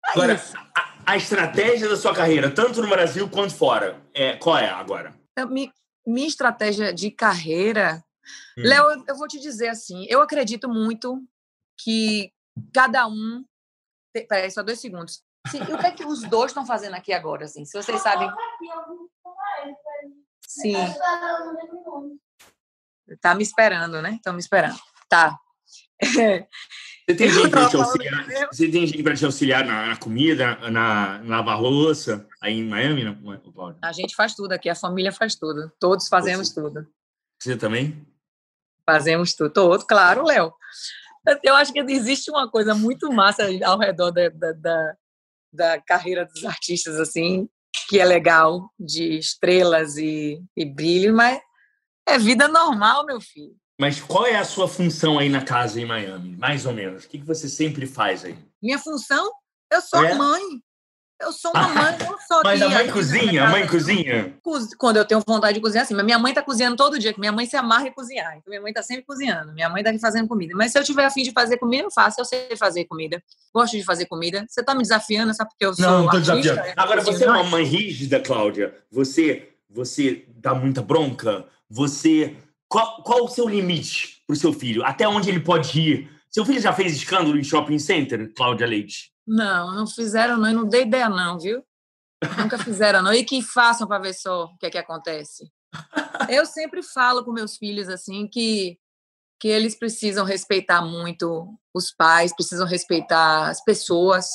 [0.06, 0.40] É Agora,
[0.74, 5.14] a, a estratégia da sua carreira, tanto no Brasil quanto fora, é, qual é agora?
[5.50, 5.72] Mi-
[6.06, 8.02] minha estratégia de carreira,
[8.58, 8.62] Hum.
[8.62, 11.22] Léo, eu- eu vou te dizer assim, eu acredito muito
[11.78, 12.32] que
[12.72, 13.44] cada um.
[14.12, 15.22] Peraí, só dois segundos.
[15.48, 17.64] Sim, e o que é que os dois estão fazendo aqui agora, assim?
[17.64, 18.30] Se vocês sabem.
[20.46, 20.74] Sim.
[23.20, 24.14] Tá me esperando, né?
[24.14, 24.78] Estão me esperando.
[25.08, 25.38] Tá.
[26.02, 26.46] Você
[27.16, 31.18] tem gente para te auxiliar, você tem gente para te auxiliar na, na comida, na,
[31.18, 33.78] na lavar louça, aí em Miami, não, Cláudia?
[33.82, 35.72] A gente faz tudo aqui, a família faz tudo.
[35.80, 36.86] Todos fazemos tudo.
[37.40, 38.06] Você também?
[38.84, 39.52] Fazemos tudo.
[39.52, 40.52] Todos, claro, Léo.
[41.42, 44.94] Eu acho que existe uma coisa muito massa ao redor da, da,
[45.52, 47.48] da, carreira dos artistas, assim,
[47.88, 51.40] que é legal, de estrelas e, e brilho, mas
[52.06, 53.56] é vida normal, meu filho.
[53.80, 57.04] Mas qual é a sua função aí na casa em Miami, mais ou menos?
[57.04, 58.36] O que, que você sempre faz aí?
[58.60, 59.30] Minha função,
[59.70, 60.14] eu sou É?
[60.14, 60.42] mãe.
[61.20, 64.36] Eu sou uma mãe, não sou Mas a mãe na cozinha, a mãe cozinha.
[64.42, 67.12] Cozi- Quando eu tenho vontade de cozinhar, assim, mas minha mãe tá cozinhando todo dia,
[67.12, 68.36] que minha mãe se amarra em cozinhar.
[68.36, 69.52] Então, minha mãe tá sempre cozinhando.
[69.52, 70.54] Minha mãe tá aqui fazendo comida.
[70.56, 72.20] Mas se eu tiver afim de fazer comida, eu faço.
[72.20, 73.20] Eu sei fazer comida.
[73.52, 74.46] Gosto de fazer comida.
[74.48, 76.68] Você tá me desafiando, só porque eu sou Não, não tô artista, desafiando.
[76.68, 78.74] eu Agora, você é uma mãe rígida, Cláudia?
[78.92, 81.44] Você, você dá muita bronca?
[81.68, 82.36] Você...
[82.68, 84.84] Qual, qual o seu limite pro seu filho?
[84.84, 86.10] Até onde ele pode ir?
[86.30, 89.10] Seu filho já fez escândalo em shopping center, Cláudia Leite?
[89.28, 90.48] Não, não fizeram, não.
[90.48, 91.62] Eu não dei ideia, não, viu?
[92.38, 93.12] Nunca fizeram, não.
[93.12, 95.52] E que façam para ver só o que é que acontece.
[96.30, 98.78] Eu sempre falo com meus filhos, assim, que,
[99.38, 104.26] que eles precisam respeitar muito os pais, precisam respeitar as pessoas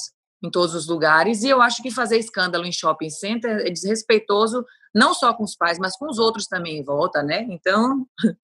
[0.44, 1.42] em todos os lugares.
[1.42, 5.56] E eu acho que fazer escândalo em shopping center é desrespeitoso, não só com os
[5.56, 7.48] pais, mas com os outros também em volta, né?
[7.50, 8.06] Então,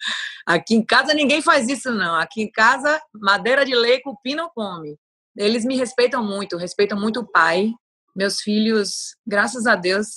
[0.47, 2.15] aqui em casa ninguém faz isso, não.
[2.15, 4.97] Aqui em casa, madeira de lei, cupim não come.
[5.37, 7.71] Eles me respeitam muito, respeitam muito o pai.
[8.15, 10.07] Meus filhos, graças a Deus,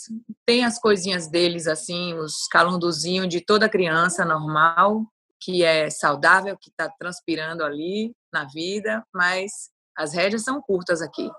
[0.44, 5.06] têm as coisinhas deles, assim, os calunduzinhos de toda criança normal,
[5.40, 11.30] que é saudável, que está transpirando ali na vida, mas as rédeas são curtas aqui.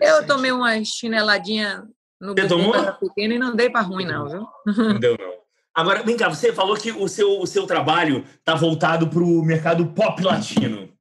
[0.00, 1.86] Eu tomei uma chineladinha
[2.20, 4.46] no bumbum pequena e não dei para ruim, não, viu?
[4.66, 5.40] Não deu, não.
[5.74, 9.42] Agora, vem cá, você falou que o seu, o seu trabalho está voltado para o
[9.42, 10.92] mercado pop latino.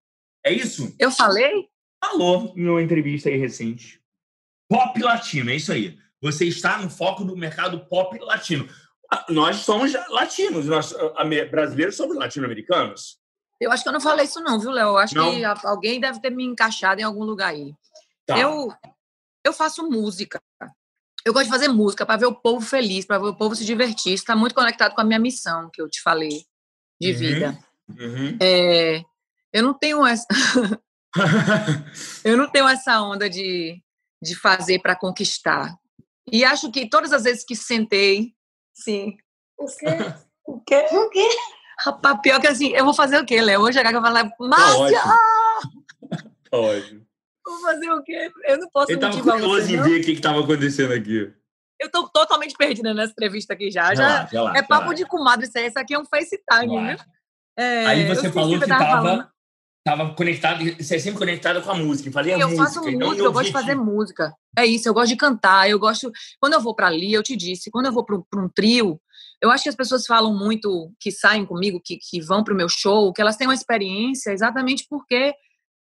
[0.46, 0.94] É isso?
[1.00, 1.69] Eu falei?
[2.04, 4.02] Falou em uma entrevista aí recente.
[4.70, 5.98] Pop latino, é isso aí.
[6.22, 8.68] Você está no foco do mercado pop latino.
[9.30, 10.94] Nós somos latinos, nós
[11.50, 13.18] brasileiros somos latino-americanos.
[13.60, 14.90] Eu acho que eu não falei isso, não, viu, Léo?
[14.90, 15.32] Eu acho Não?
[15.32, 17.74] que alguém deve ter me encaixado em algum lugar aí.
[18.26, 18.38] Tá.
[18.40, 18.72] Eu,
[19.44, 20.40] eu faço música.
[21.26, 23.66] Eu gosto de fazer música para ver o povo feliz, para ver o povo se
[23.66, 24.14] divertir.
[24.14, 26.46] Está muito conectado com a minha missão que eu te falei
[27.02, 27.18] de Uhum.
[27.18, 27.60] vida.
[27.90, 28.38] Uhum.
[28.42, 29.04] É,
[29.52, 30.26] eu não tenho essa,
[32.24, 33.82] eu não tenho essa onda de,
[34.22, 35.76] de fazer para conquistar.
[36.32, 38.34] E acho que todas as vezes que sentei,
[38.74, 39.18] sim.
[39.58, 39.86] O quê?
[40.46, 40.86] O quê?
[40.92, 41.28] O quê?
[41.80, 43.62] Rapaz, pior que assim, eu vou fazer o quê, Léo?
[43.62, 45.02] Hoje chegar que eu vou falar, Márcia,
[46.52, 47.06] Tá ótimo.
[47.46, 48.32] vou fazer o quê?
[48.46, 49.84] Eu não posso Ele tava motivar curioso você, em não.
[49.84, 51.34] ver o que estava acontecendo aqui.
[51.80, 53.96] Eu tô totalmente perdida nessa entrevista aqui já.
[53.96, 54.96] já Relaxa, relaxa, é papo relaxa.
[55.04, 56.98] de comadre, isso aqui é um FaceTime, né?
[57.58, 59.30] É, Aí eu você falou eu que tava falando.
[59.90, 62.64] Estava tava conectado, você é sempre conectada com a música, fazia eu música.
[62.64, 64.34] faço música, eu gosto de fazer música.
[64.58, 66.12] É isso, eu gosto de cantar, eu gosto.
[66.40, 69.00] Quando eu vou para ali, eu te disse, quando eu vou para um trio,
[69.42, 72.58] eu acho que as pessoas falam muito que saem comigo, que, que vão para o
[72.58, 75.34] meu show, que elas têm uma experiência exatamente porque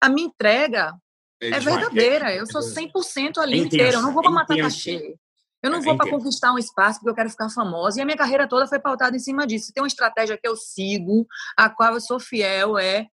[0.02, 0.94] a minha entrega
[1.40, 1.64] é, demais.
[1.64, 2.34] verdadeira.
[2.34, 2.90] Eu É sou verdade.
[2.92, 3.96] 100% ali É inteira.
[3.96, 5.16] Eu não vou é para matar cachê.
[5.62, 7.98] Eu não É vou para conquistar um espaço porque eu quero ficar famosa.
[7.98, 9.72] E a minha carreira toda foi pautada em cima disso.
[9.72, 13.06] Tem uma estratégia que eu sigo, a qual eu sou fiel, é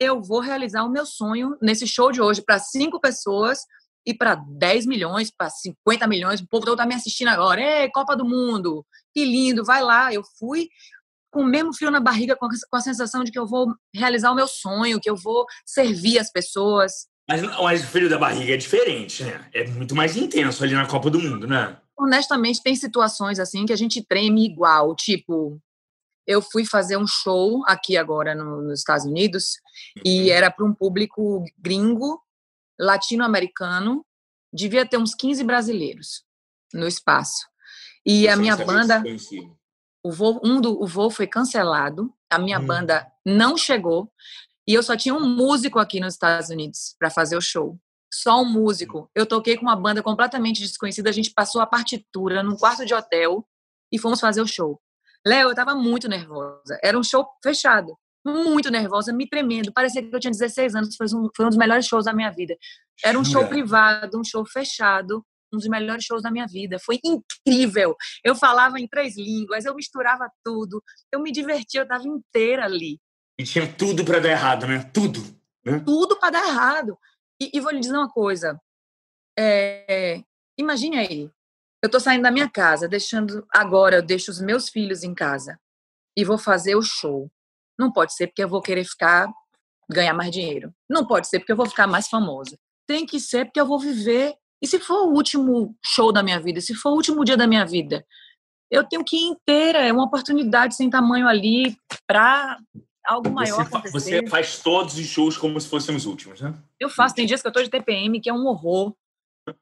[0.00, 3.60] eu vou realizar o meu sonho nesse show de hoje para cinco pessoas
[4.06, 6.40] e para 10 milhões, para 50 milhões.
[6.40, 7.60] O povo todo tá me assistindo agora.
[7.60, 8.84] Ei, Copa do Mundo,
[9.14, 10.12] que lindo, vai lá.
[10.12, 10.68] Eu fui
[11.30, 13.74] com o mesmo frio na barriga, com a, com a sensação de que eu vou
[13.94, 17.06] realizar o meu sonho, que eu vou servir as pessoas.
[17.28, 19.46] Mas, mas o frio da barriga é diferente, né?
[19.52, 21.76] É muito mais intenso ali na Copa do Mundo, né?
[21.98, 24.94] honestamente, tem situações assim que a gente treme igual.
[24.94, 25.60] Tipo,
[26.28, 29.54] eu fui fazer um show aqui agora no- nos Estados Unidos
[30.04, 32.22] e era para um público gringo,
[32.78, 34.04] latino-americano,
[34.52, 36.22] devia ter uns 15 brasileiros
[36.74, 37.46] no espaço.
[38.04, 39.02] E a Sem minha banda,
[40.04, 42.66] o voo, um do, o voo foi cancelado, a minha Hum.
[42.66, 44.12] banda não chegou
[44.66, 47.78] e eu só tinha um músico aqui nos Estados Unidos para fazer o show.
[48.12, 49.10] Só um músico.
[49.14, 52.94] Eu toquei com uma banda completamente desconhecida, a gente passou a partitura num quarto de
[52.94, 53.46] hotel
[53.92, 54.80] e fomos fazer o show.
[55.28, 56.78] Léo, eu tava muito nervosa.
[56.82, 57.94] Era um show fechado.
[58.24, 59.70] Muito nervosa, me tremendo.
[59.72, 60.96] Parecia que eu tinha 16 anos.
[60.96, 62.56] Foi um, foi um dos melhores shows da minha vida.
[63.04, 65.22] Era um show privado, um show fechado.
[65.52, 66.78] Um dos melhores shows da minha vida.
[66.78, 67.94] Foi incrível.
[68.24, 70.82] Eu falava em três línguas, eu misturava tudo.
[71.12, 72.98] Eu me divertia, eu tava inteira ali.
[73.38, 74.90] E tinha tudo pra dar errado, né?
[74.94, 75.20] Tudo.
[75.84, 76.98] Tudo para dar errado.
[77.40, 78.58] E, e vou lhe dizer uma coisa.
[79.38, 80.22] É,
[80.58, 81.30] imagine aí.
[81.82, 83.46] Eu tô saindo da minha casa, deixando.
[83.52, 85.58] Agora eu deixo os meus filhos em casa
[86.16, 87.30] e vou fazer o show.
[87.78, 89.28] Não pode ser porque eu vou querer ficar.
[89.90, 90.72] ganhar mais dinheiro.
[90.90, 92.58] Não pode ser porque eu vou ficar mais famosa.
[92.86, 94.34] Tem que ser porque eu vou viver.
[94.60, 97.46] E se for o último show da minha vida, se for o último dia da
[97.46, 98.04] minha vida,
[98.70, 99.78] eu tenho que ir inteira.
[99.78, 102.58] É uma oportunidade sem tamanho ali para
[103.06, 103.92] algo maior Você, acontecer.
[104.22, 106.52] você faz todos os shows como se fossem os últimos, né?
[106.78, 108.94] Eu faço, tem dias que eu tô de TPM, que é um horror.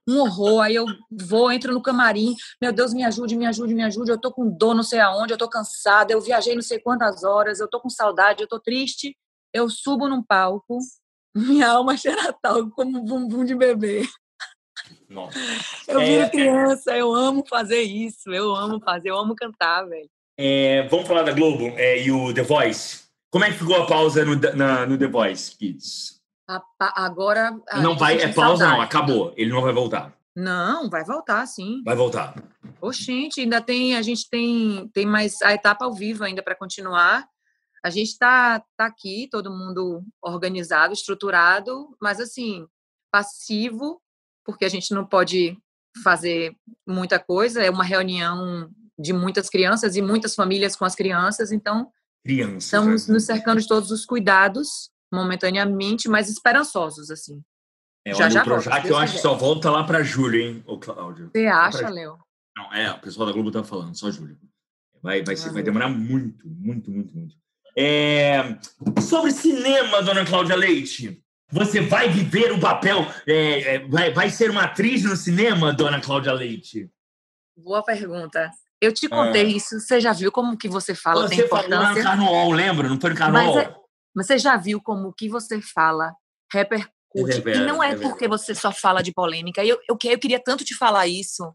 [0.08, 0.60] Um horror.
[0.62, 4.10] Aí eu vou, entro no camarim, meu Deus, me ajude, me ajude, me ajude.
[4.10, 7.24] Eu tô com dor, não sei aonde, eu tô cansada, eu viajei não sei quantas
[7.24, 9.16] horas, eu tô com saudade, eu tô triste.
[9.52, 10.78] Eu subo num palco,
[11.34, 14.06] minha alma cheira talco como um bumbum de bebê.
[15.08, 15.38] Nossa.
[15.88, 16.28] Eu É, viro é.
[16.30, 20.08] criança, eu amo fazer isso, eu amo fazer, eu amo cantar, velho.
[20.38, 23.06] É, vamos falar da Globo é, e o The Voice.
[23.30, 26.15] Como é que ficou a pausa no, na- no The Voice, Kids?
[26.48, 27.58] A pa- Agora.
[27.68, 28.82] a não vai, é pausa, não, saudade.
[28.82, 29.34] acabou.
[29.36, 30.14] Ele não vai voltar.
[30.34, 31.82] Não, vai voltar, sim.
[31.84, 32.34] Vai voltar.
[32.80, 37.26] Oxente, ainda tem, a gente tem, tem mais a etapa ao vivo ainda para continuar.
[37.82, 42.66] A gente está tá aqui, todo mundo organizado, estruturado, mas assim,
[43.10, 44.00] passivo,
[44.44, 45.56] porque a gente não pode
[46.04, 46.54] fazer
[46.86, 47.62] muita coisa.
[47.62, 51.90] É uma reunião de muitas crianças e muitas famílias com as crianças, então
[52.24, 52.58] Criança.
[52.58, 53.14] estamos né?
[53.14, 57.40] nos cercando de todos os cuidados, momentaneamente, mas esperançosos, assim.
[58.06, 60.62] É, já, já o Projac se eu acho que só volta lá pra julho, hein,
[60.66, 61.30] ô Cláudio?
[61.34, 62.18] Você acha, Léo?
[62.56, 64.38] Não, é, o pessoal da Globo tá falando, só julho.
[65.02, 67.34] Vai, vai, ser- Ah, vai demorar muito, muito, muito, muito.
[67.76, 68.58] É,
[69.02, 71.22] sobre cinema, dona Cláudia Leite.
[71.52, 76.00] Você vai viver o papel, é, é, vai, vai ser uma atriz no cinema, dona
[76.00, 76.90] Cláudia Leite?
[77.56, 78.50] Boa pergunta.
[78.80, 79.48] Eu te contei Ah.
[79.48, 82.02] isso, você já viu como que você fala tem Você falou no importância?
[82.02, 82.88] Carnaval, lembra?
[82.88, 83.85] Não foi no Carnaval?
[84.16, 86.14] Você já viu como o que você fala
[86.50, 86.90] repercute?
[87.14, 88.10] Reverbera, e não é reverbera.
[88.10, 89.62] porque você só fala de polêmica.
[89.64, 91.54] Eu, eu, eu queria tanto te falar isso.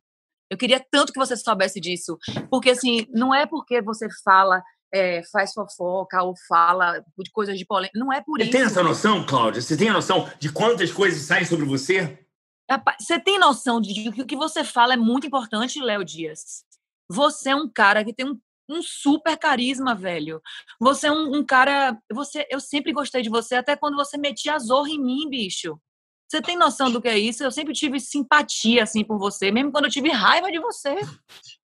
[0.50, 2.18] Eu queria tanto que você soubesse disso.
[2.50, 4.62] Porque, assim, não é porque você fala,
[4.94, 7.98] é, faz fofoca ou fala de coisas de polêmica.
[7.98, 8.52] Não é por Você isso.
[8.52, 9.62] tem essa noção, Cláudia?
[9.62, 12.20] Você tem a noção de quantas coisas saem sobre você?
[13.00, 16.64] Você tem noção de que o que você fala é muito importante, Léo Dias?
[17.10, 18.40] Você é um cara que tem um,
[18.72, 20.42] um super carisma, velho.
[20.80, 21.98] Você é um, um cara.
[22.12, 25.78] Você, eu sempre gostei de você, até quando você metia a zorra em mim, bicho.
[26.32, 27.44] Você tem noção do que é isso?
[27.44, 30.96] Eu sempre tive simpatia, assim, por você, mesmo quando eu tive raiva de você.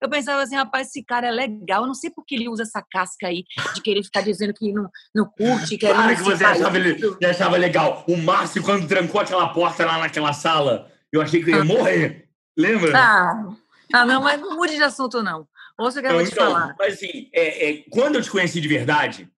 [0.01, 1.83] Eu pensava assim, rapaz, esse cara é legal.
[1.83, 4.73] Eu não sei por que ele usa essa casca aí de querer ficar dizendo que
[4.73, 8.03] não, não curte, querendo Claro que você achava, ele- achava legal.
[8.09, 12.27] O Márcio, quando trancou aquela porta lá naquela sala, eu achei que eu ia morrer.
[12.57, 12.91] Lembra?
[12.97, 13.55] Ah,
[13.93, 15.47] ah, não, mas não mude de assunto, não.
[15.77, 16.75] Ouça o que eu vou te então, falar.
[16.77, 19.29] Mas assim, é, é, quando eu te conheci de verdade,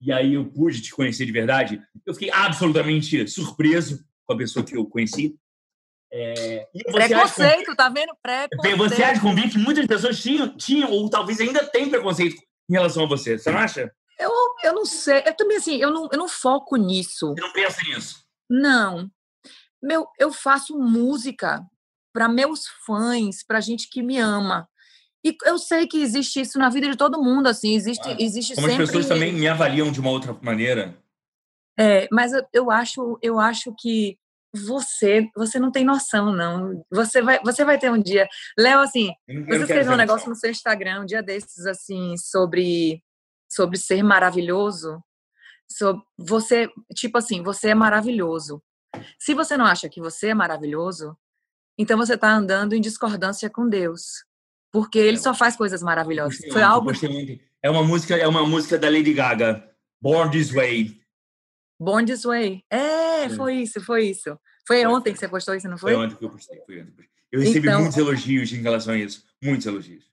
[0.00, 4.64] e aí eu pude te conhecer de verdade, eu fiquei absolutamente surpreso com a pessoa
[4.64, 5.36] que eu conheci.
[6.10, 8.16] É, e Preconceito, tá vendo?
[8.22, 8.76] Preconceito.
[8.78, 12.36] você há de convir que muitas pessoas tinham, tinham, ou talvez ainda têm preconceito
[12.68, 13.36] em relação a você.
[13.36, 13.92] Você não acha?
[14.18, 14.30] Eu,
[14.64, 15.22] eu não sei.
[15.26, 17.34] Eu também, assim, eu não, eu não foco nisso.
[17.34, 18.24] Você não pensa nisso?
[18.48, 19.10] Não.
[19.82, 21.64] Meu, eu faço música
[22.12, 24.68] para meus fãs, para gente que me ama.
[25.24, 27.74] E eu sei que existe isso na vida de todo mundo, assim.
[27.74, 28.84] Existe, Ah, existe Como sempre...
[28.84, 30.96] as pessoas também me avaliam de uma outra maneira.
[31.78, 34.18] É, mas eu, eu acho, eu acho que
[34.52, 36.84] você, você não tem noção, não.
[36.90, 38.28] Você vai, você vai ter um dia.
[38.58, 43.02] Léo, assim, você escreveu um negócio no seu Instagram um dia desses, assim, sobre,
[43.50, 45.02] sobre ser maravilhoso.
[45.70, 48.62] Sobre você, tipo assim, você é maravilhoso.
[49.18, 51.16] Se você não acha que você é maravilhoso,
[51.78, 54.24] então você está andando em discordância com Deus,
[54.72, 56.38] porque Ele só faz coisas maravilhosas.
[56.52, 56.90] Foi algo.
[57.62, 59.68] É uma música, é uma música da Lady Gaga,
[60.00, 61.00] Born This Way.
[61.80, 62.64] Born This Way.
[62.70, 64.38] É, foi isso, foi isso.
[64.66, 65.94] Foi ontem que você postou isso, não foi?
[65.94, 66.60] Foi ontem que eu postei.
[66.66, 67.08] Foi ontem.
[67.32, 69.24] Eu recebi então, muitos elogios em relação a isso.
[69.42, 70.04] Muitos elogios.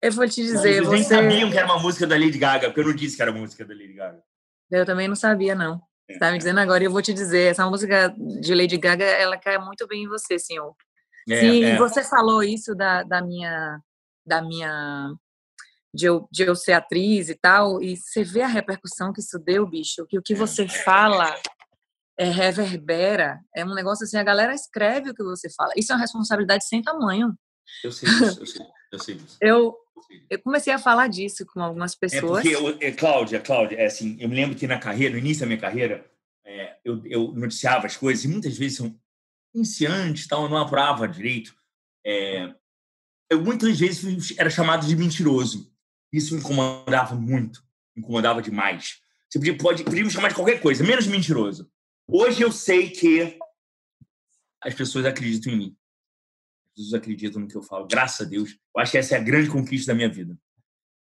[0.00, 0.82] Eu vou te dizer.
[0.82, 0.94] Vocês você...
[0.94, 3.30] nem sabiam que era uma música da Lady Gaga, porque eu não disse que era
[3.30, 4.22] uma música da Lady Gaga.
[4.70, 5.80] Eu também não sabia, não.
[6.08, 6.38] É, você tá me é.
[6.38, 7.50] dizendo agora eu vou te dizer.
[7.50, 10.74] Essa música de Lady Gaga, ela cai muito bem em você, senhor.
[11.28, 11.76] É, Sim, é.
[11.76, 13.80] você falou isso da, da minha.
[14.28, 15.14] Da minha
[15.94, 19.38] de eu, de eu ser atriz e tal, e você vê a repercussão que isso
[19.38, 21.34] deu, bicho, que o que você fala
[22.18, 25.72] é, reverbera, é um negócio assim, a galera escreve o que você fala.
[25.76, 27.34] Isso é uma responsabilidade sem tamanho.
[27.82, 29.38] Eu sei disso, eu sei, eu sei disso.
[29.40, 29.76] Eu,
[30.28, 32.44] eu comecei a falar disso com algumas pessoas.
[32.44, 35.40] É porque, é, Cláudia, Cláudia, é assim, eu me lembro que na carreira, no início
[35.40, 36.04] da minha carreira,
[36.44, 38.94] é, eu, eu noticiava as coisas, e muitas vezes são
[39.54, 41.54] iniciantes, tal, eu não apurava direito.
[42.04, 42.54] É,
[43.30, 45.72] eu muitas vezes era chamado de mentiroso.
[46.12, 47.62] Isso me incomodava muito,
[47.94, 49.00] me incomodava demais.
[49.28, 51.70] Você podia, pode, podia me chamar de qualquer coisa, menos mentiroso.
[52.10, 53.38] Hoje eu sei que
[54.62, 55.76] as pessoas acreditam em mim.
[56.68, 58.50] As pessoas acreditam no que eu falo, graças a Deus.
[58.74, 60.34] Eu acho que essa é a grande conquista da minha vida.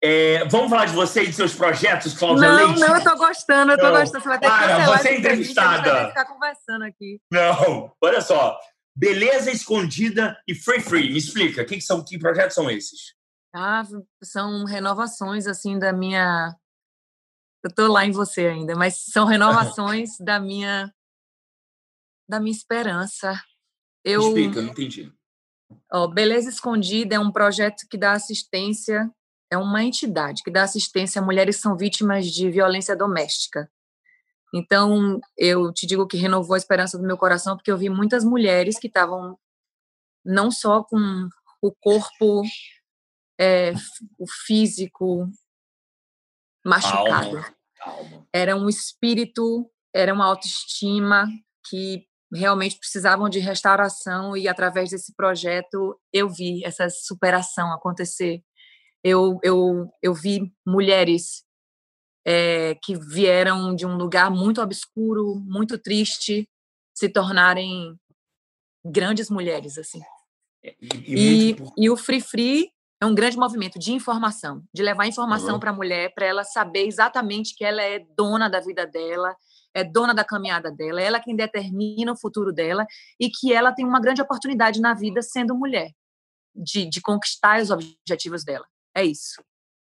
[0.02, 2.80] É, vamos falar de você e de seus projetos, Cláudia não, Leite?
[2.80, 4.00] Não, não, eu tô gostando, eu tô não.
[4.00, 4.22] gostando.
[4.22, 5.92] Você vai ter Para, que cancelar você é entrevistada.
[5.92, 7.20] Vai ficar conversando aqui.
[7.30, 8.58] Não, olha só.
[8.96, 11.10] Beleza Escondida e Free Free.
[11.10, 13.14] Me explica, que, que, são, que projetos são esses?
[13.54, 13.82] Ah,
[14.22, 16.56] são renovações, assim, da minha
[17.66, 20.92] eu tô lá em você ainda, mas são renovações da minha
[22.28, 23.40] da minha esperança.
[24.04, 25.12] Eu Explica, não entendi.
[25.92, 29.10] Ó, Beleza Escondida é um projeto que dá assistência,
[29.50, 33.68] é uma entidade que dá assistência a mulheres que são vítimas de violência doméstica.
[34.54, 38.24] Então, eu te digo que renovou a esperança do meu coração, porque eu vi muitas
[38.24, 39.38] mulheres que estavam
[40.24, 41.28] não só com
[41.62, 42.42] o corpo,
[43.38, 43.72] é,
[44.18, 45.28] o físico
[46.64, 47.44] machucado,
[48.32, 51.26] era um espírito, era uma autoestima
[51.68, 58.42] que realmente precisavam de restauração e através desse projeto eu vi essa superação acontecer.
[59.02, 61.45] Eu, eu, eu vi mulheres
[62.26, 66.48] é, que vieram de um lugar muito obscuro, muito triste,
[66.92, 67.96] se tornarem
[68.84, 70.00] grandes mulheres assim.
[70.64, 72.70] É, e, e, e o Free Free
[73.00, 75.60] é um grande movimento de informação, de levar informação uhum.
[75.60, 79.36] para a mulher, para ela saber exatamente que ela é dona da vida dela,
[79.72, 82.86] é dona da caminhada dela, ela quem determina o futuro dela
[83.20, 85.92] e que ela tem uma grande oportunidade na vida sendo mulher,
[86.54, 88.66] de, de conquistar os objetivos dela.
[88.96, 89.42] É isso.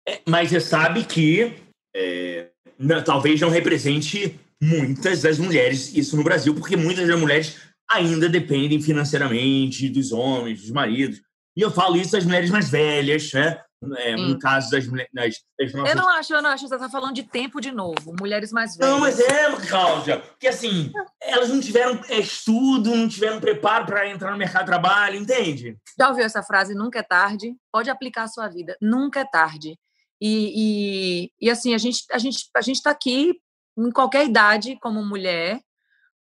[0.08, 1.62] É, mas você sabe que
[1.94, 7.56] é, não, talvez não represente muitas das mulheres isso no Brasil, porque muitas das mulheres
[7.90, 11.20] ainda dependem financeiramente dos homens, dos maridos.
[11.56, 13.60] E eu falo isso das mulheres mais velhas, né?
[13.98, 15.10] É, no caso das mulheres.
[15.58, 15.90] Das, nossas...
[15.90, 16.66] Eu não acho, eu não acho.
[16.66, 18.92] Você está falando de tempo de novo, mulheres mais velhas.
[18.92, 20.90] Não, mas é, Cláudia, porque assim,
[21.20, 25.76] elas não tiveram estudo, não tiveram preparo para entrar no mercado de trabalho, entende?
[25.98, 26.74] Já ouviu essa frase?
[26.74, 27.54] Nunca é tarde.
[27.70, 28.74] Pode aplicar a sua vida.
[28.80, 29.76] Nunca é tarde.
[30.20, 33.34] E, e, e assim, a gente a gente a gente está aqui
[33.76, 35.60] em qualquer idade como mulher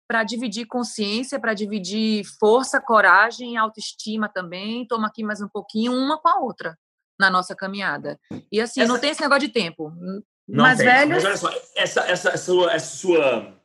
[0.07, 4.85] para dividir consciência, para dividir força, coragem, autoestima também.
[4.85, 6.77] Toma aqui mais um pouquinho, uma com a outra,
[7.17, 8.19] na nossa caminhada.
[8.51, 8.91] E assim, essa...
[8.91, 9.89] não tem esse negócio de tempo.
[10.47, 10.85] Não tem.
[10.85, 11.23] velhos.
[11.23, 13.61] Mas olha só, essa, essa, sua, essa sua.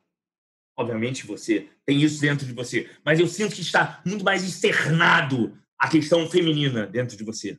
[0.78, 5.58] Obviamente você tem isso dentro de você, mas eu sinto que está muito mais externado
[5.78, 7.58] a questão feminina dentro de você.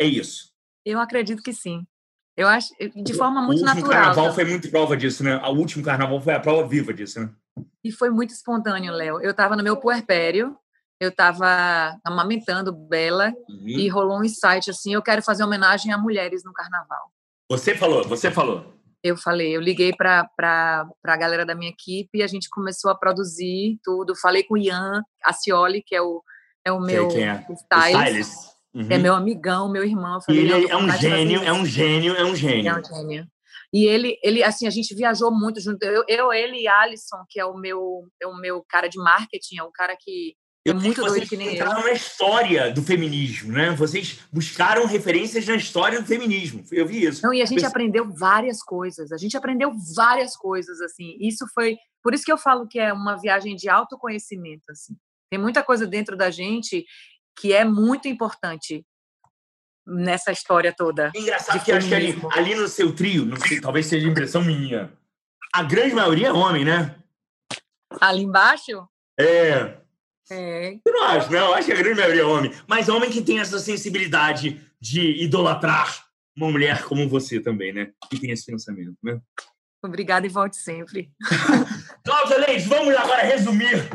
[0.00, 0.52] É isso.
[0.84, 1.84] Eu acredito que sim.
[2.38, 3.74] Eu acho de forma muito natural.
[3.74, 5.42] O último natural, carnaval foi muito prova disso, né?
[5.44, 7.30] O último carnaval foi a prova viva disso, né?
[7.82, 9.20] E foi muito espontâneo, Léo.
[9.20, 10.56] Eu estava no meu puerpério,
[11.00, 13.66] eu estava amamentando Bela uhum.
[13.66, 17.10] e rolou um insight assim, eu quero fazer homenagem a mulheres no carnaval.
[17.50, 18.72] Você falou, você falou.
[19.02, 22.94] Eu falei, eu liguei para a galera da minha equipe e a gente começou a
[22.96, 24.14] produzir tudo.
[24.14, 26.22] Falei com o Ian Acioli, que é o,
[26.64, 27.44] é o meu quem é?
[27.50, 28.57] stylist.
[28.78, 28.90] Stylist.
[28.90, 28.96] Uhum.
[28.96, 30.20] É meu amigão, meu irmão.
[30.20, 32.70] Falei, ele é um gênio, é um gênio, é um gênio.
[32.70, 33.26] É um gênio.
[33.72, 35.82] E ele, ele, assim, a gente viajou muito junto.
[35.82, 39.58] Eu, eu ele e Alisson, que é o meu, é o meu cara de marketing,
[39.58, 40.34] é o cara que
[40.66, 41.86] é muito doido que nem entraram eu.
[41.86, 43.70] na história do feminismo, né?
[43.70, 46.62] Vocês buscaram referências na história do feminismo.
[46.70, 47.22] Eu vi isso.
[47.22, 49.12] Não, e a gente aprendeu várias coisas.
[49.12, 51.16] A gente aprendeu várias coisas, assim.
[51.20, 54.94] Isso foi Por isso que eu falo que é uma viagem de autoconhecimento, assim.
[55.30, 56.84] Tem muita coisa dentro da gente
[57.40, 58.84] que é muito importante
[59.86, 61.10] nessa história toda.
[61.14, 64.92] É engraçado que acho que ali, ali no seu trio, sei, talvez seja impressão minha,
[65.52, 66.94] a grande maioria é homem, né?
[68.00, 68.86] Ali embaixo?
[69.18, 69.78] É.
[70.30, 70.74] É.
[70.84, 71.54] Eu não acho, não.
[71.54, 72.52] Acho que a grande maioria é homem.
[72.66, 77.90] Mas homem que tem essa sensibilidade de idolatrar uma mulher como você também, né?
[78.10, 79.20] Que tem esse pensamento, né?
[79.82, 81.10] Obrigada e volte sempre.
[82.04, 83.88] Cláudia Leite, vamos agora resumir.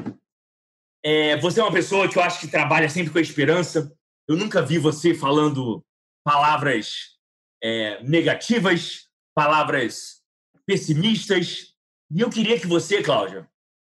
[1.06, 3.94] É, você é uma pessoa que eu acho que trabalha sempre com a esperança.
[4.28, 5.84] Eu nunca vi você falando
[6.24, 7.18] palavras
[7.62, 10.22] é, negativas, palavras
[10.66, 11.76] pessimistas.
[12.10, 13.50] E eu queria que você, Cláudia,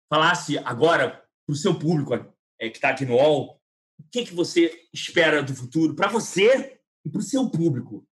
[0.10, 3.60] falasse agora para o seu público é, que está aqui no UOL,
[4.00, 8.06] o que, que você espera do futuro para você e para o seu público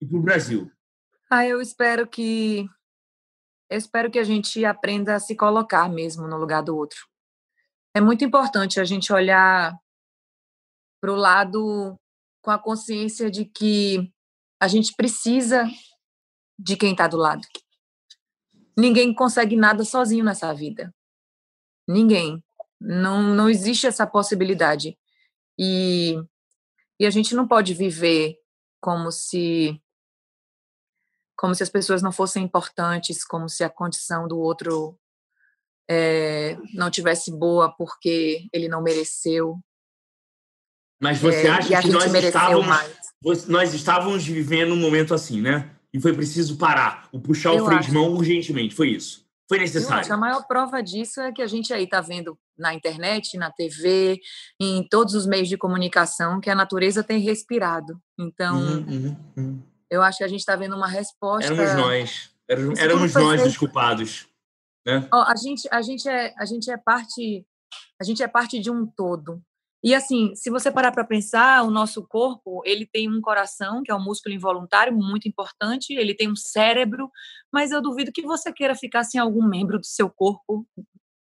[0.00, 0.70] e para o Brasil?
[1.30, 2.68] Ah, eu espero que
[3.70, 7.06] eu espero que a gente aprenda a se colocar mesmo no lugar do outro.
[7.94, 9.76] É muito importante a gente olhar
[11.00, 11.96] para o lado
[12.42, 14.12] com a consciência de que
[14.60, 15.64] a gente precisa
[16.58, 17.46] de quem está do lado.
[18.76, 20.94] Ninguém consegue nada sozinho nessa vida.
[21.86, 22.42] Ninguém.
[22.80, 24.98] Não, não existe essa possibilidade.
[25.58, 26.14] E,
[27.00, 28.38] e a gente não pode viver
[28.80, 29.80] como se
[31.36, 34.98] como se as pessoas não fossem importantes, como se a condição do outro
[35.88, 39.58] é, não tivesse boa porque ele não mereceu.
[41.00, 45.70] Mas você é, acha que nós estávamos, nós estávamos vivendo um momento assim, né?
[45.92, 47.88] E foi preciso parar, o puxar Eu o freio acho.
[47.88, 49.26] de mão urgentemente, foi isso.
[49.48, 50.12] Foi necessário.
[50.12, 54.20] a maior prova disso é que a gente aí está vendo na internet, na TV,
[54.60, 57.98] em todos os meios de comunicação que a natureza tem respirado.
[58.18, 59.62] Então, uhum, uhum, uhum.
[59.88, 61.50] eu acho que a gente está vendo uma resposta.
[61.50, 62.30] Éramos nós.
[62.46, 64.26] Éramos, éramos nós os culpados.
[65.12, 67.46] Oh, a, gente, a, gente é, a gente é parte.
[68.00, 69.42] A gente é parte de um todo.
[69.82, 73.92] E assim, se você parar para pensar, o nosso corpo, ele tem um coração, que
[73.92, 77.10] é um músculo involuntário muito importante, ele tem um cérebro,
[77.52, 80.66] mas eu duvido que você queira ficar sem algum membro do seu corpo.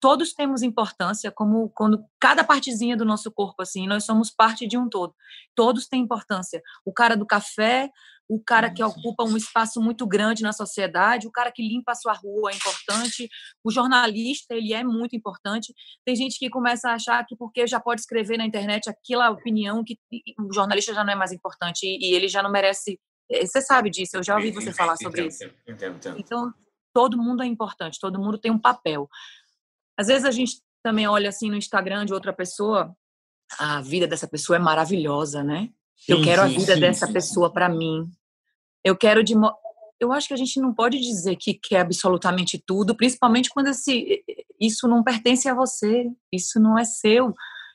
[0.00, 4.78] Todos temos importância, como quando cada partezinha do nosso corpo assim, nós somos parte de
[4.78, 5.14] um todo.
[5.54, 6.62] Todos têm importância.
[6.86, 7.90] O cara do café,
[8.28, 11.94] o cara que ocupa um espaço muito grande na sociedade, o cara que limpa a
[11.94, 13.28] sua rua é importante,
[13.64, 15.72] o jornalista, ele é muito importante.
[16.04, 19.82] Tem gente que começa a achar que porque já pode escrever na internet aquela opinião
[19.82, 19.98] que
[20.38, 23.00] o jornalista já não é mais importante e ele já não merece.
[23.30, 25.44] Eh, você sabe disso, eu já ouvi você falar sobre isso.
[26.18, 26.52] Então,
[26.92, 29.08] todo mundo é importante, todo mundo tem um papel.
[29.96, 32.94] Às vezes a gente também olha assim no Instagram de outra pessoa,
[33.58, 35.70] a vida dessa pessoa é maravilhosa, né?
[36.06, 38.08] Eu quero sim, a vida sim, dessa sim, pessoa para mim.
[38.84, 39.34] Eu quero de
[40.00, 44.22] eu acho que a gente não pode dizer que quer absolutamente tudo, principalmente quando esse,
[44.60, 47.34] isso não pertence a você, isso não é seu.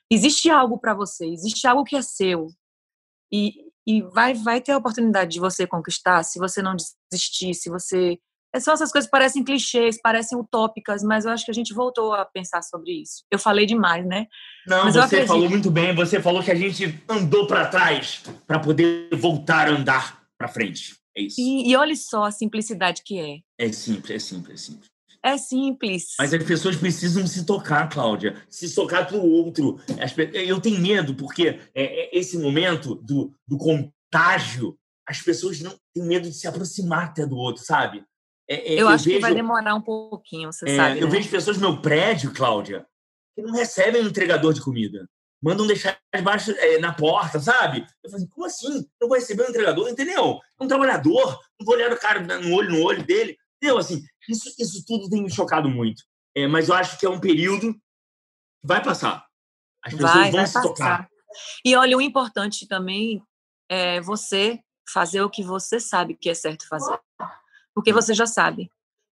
[0.10, 2.48] Existe algo para você, existe algo que é seu.
[3.32, 3.54] E,
[3.86, 6.76] e vai, vai ter a oportunidade de você conquistar se você não
[7.12, 8.18] desistir, se você.
[8.56, 12.14] É só essas coisas parecem clichês, parecem utópicas, mas eu acho que a gente voltou
[12.14, 13.24] a pensar sobre isso.
[13.32, 14.28] Eu falei demais, né?
[14.68, 15.96] Não, mas você falou muito bem.
[15.96, 20.96] Você falou que a gente andou para trás para poder voltar a andar para frente.
[21.18, 21.40] É isso.
[21.40, 23.38] E, e olha só a simplicidade que é.
[23.58, 24.94] É simples, é simples, é simples.
[25.26, 26.08] É simples.
[26.20, 28.36] Mas as pessoas precisam se tocar, Cláudia.
[28.50, 29.80] Se tocar para o outro.
[30.34, 34.78] Eu tenho medo, porque é, é, esse momento do, do contágio,
[35.08, 38.04] as pessoas não têm medo de se aproximar até do outro, sabe?
[38.54, 41.00] É, é, eu, eu, acho vejo, que vai demorar um pouquinho, você é, sabe.
[41.00, 41.12] Eu né?
[41.12, 42.86] vejo pessoas no meu prédio, Cláudia,
[43.36, 45.08] que não recebem um entregador de comida
[45.44, 47.86] mandam deixar debaixo, é, na porta, sabe?
[48.02, 48.90] Eu falei, assim, como assim?
[49.02, 50.40] Eu vou receber um entregador, entendeu?
[50.58, 53.38] Um trabalhador, não vou olhar o cara no olho no olho dele.
[53.58, 53.78] Entendeu?
[53.78, 56.02] Assim, isso, isso tudo tem me chocado muito.
[56.34, 57.82] É, mas eu acho que é um período que
[58.64, 59.26] vai passar.
[59.84, 60.68] As pessoas vai, vão vai se passar.
[60.68, 61.10] tocar.
[61.66, 63.22] E olha, o importante também
[63.70, 66.98] é você fazer o que você sabe que é certo fazer.
[67.74, 68.70] Porque você já sabe.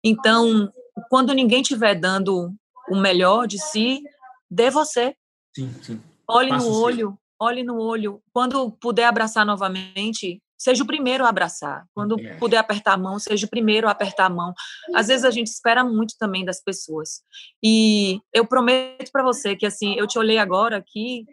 [0.04, 0.72] Então,
[1.10, 2.54] quando ninguém estiver dando
[2.90, 4.02] o melhor de si,
[4.50, 5.16] dê você.
[5.56, 6.02] Sim, sim.
[6.28, 8.22] Olhe no olho, olhe no olho.
[8.34, 11.86] Quando puder abraçar novamente, seja o primeiro a abraçar.
[11.94, 12.36] Quando é.
[12.38, 14.54] puder apertar a mão, seja o primeiro a apertar a mão.
[14.94, 17.22] Às vezes a gente espera muito também das pessoas.
[17.64, 21.26] E eu prometo para você que assim, eu te olhei agora aqui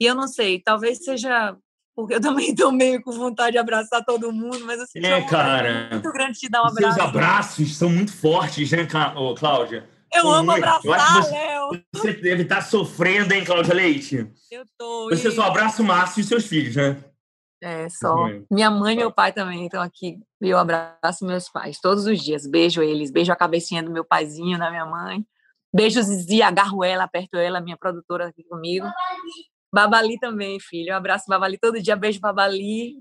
[0.00, 1.56] e eu não sei, talvez seja
[1.94, 5.88] porque eu também estou meio com vontade de abraçar todo mundo, mas assim, é, cara,
[5.92, 6.94] muito grande te dar um abraço.
[6.94, 8.86] Seus abraços são muito fortes, né,
[9.38, 9.88] Cláudia?
[10.12, 11.82] Eu amo abraçar, Léo.
[11.92, 14.28] Você deve estar tá sofrendo, hein, Cláudia Leite?
[14.50, 15.08] Eu tô.
[15.10, 15.32] Você e...
[15.32, 16.96] só abraça o Márcio e seus filhos, né?
[17.62, 18.28] É, só.
[18.50, 20.18] Minha mãe e meu pai também estão aqui.
[20.42, 22.46] E eu abraço meus pais todos os dias.
[22.46, 23.10] Beijo eles.
[23.10, 25.24] Beijo a cabecinha do meu paizinho, da minha mãe.
[25.74, 28.86] Beijo Zizi, agarro ela, aperto ela, minha produtora aqui comigo.
[29.74, 30.92] Babali também, filho.
[30.92, 31.96] Um abraço Babali todo dia.
[31.96, 32.94] Beijo Babali.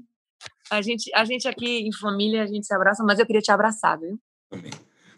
[0.71, 3.51] A gente, a gente aqui em família, a gente se abraça, mas eu queria te
[3.51, 4.19] abraçar, viu?
[4.49, 4.71] Também.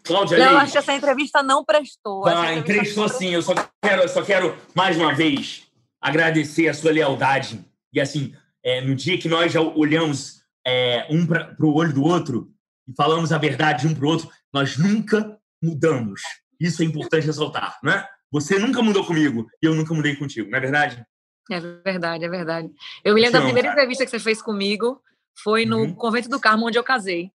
[0.04, 2.26] Cláudia Não, acho que essa entrevista não prestou.
[2.26, 3.30] Ah, entrevistou sim.
[3.30, 5.66] Eu só quero, eu só quero, mais uma vez,
[6.00, 7.64] agradecer a sua lealdade.
[7.92, 12.04] E assim, é, no dia que nós já olhamos é, um para o olho do
[12.04, 12.52] outro
[12.86, 16.20] e falamos a verdade um para o outro, nós nunca mudamos.
[16.60, 18.06] Isso é importante ressaltar, não é?
[18.30, 21.04] Você nunca mudou comigo e eu nunca mudei contigo, não é verdade?
[21.50, 22.70] É verdade, é verdade.
[23.04, 23.80] Eu me lembro da primeira cara.
[23.80, 25.00] entrevista que você fez comigo,
[25.42, 25.94] foi no uhum.
[25.94, 27.30] Convento do Carmo, onde eu casei.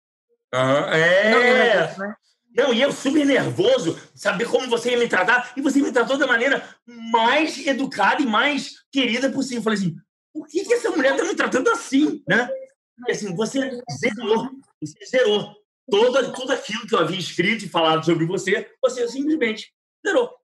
[0.52, 1.86] Ah, é.
[1.86, 2.14] Disso, né?
[2.56, 6.16] Não, e eu super nervoso, saber como você ia me tratar, e você me tratou
[6.16, 9.58] da maneira mais educada e mais querida possível.
[9.58, 9.96] Eu falei assim,
[10.32, 12.48] por que, que essa mulher está me tratando assim, né?
[13.06, 13.60] E assim, você
[14.00, 14.50] zerou,
[14.80, 15.54] você zerou
[15.90, 19.72] todo, tudo aquilo que eu havia escrito e falado sobre você, você simplesmente
[20.04, 20.34] zerou.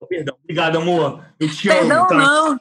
[0.00, 1.24] Oh, perdão, obrigado, amor.
[1.38, 2.08] Eu te perdão, amo.
[2.08, 2.14] Tá?
[2.14, 2.60] Não.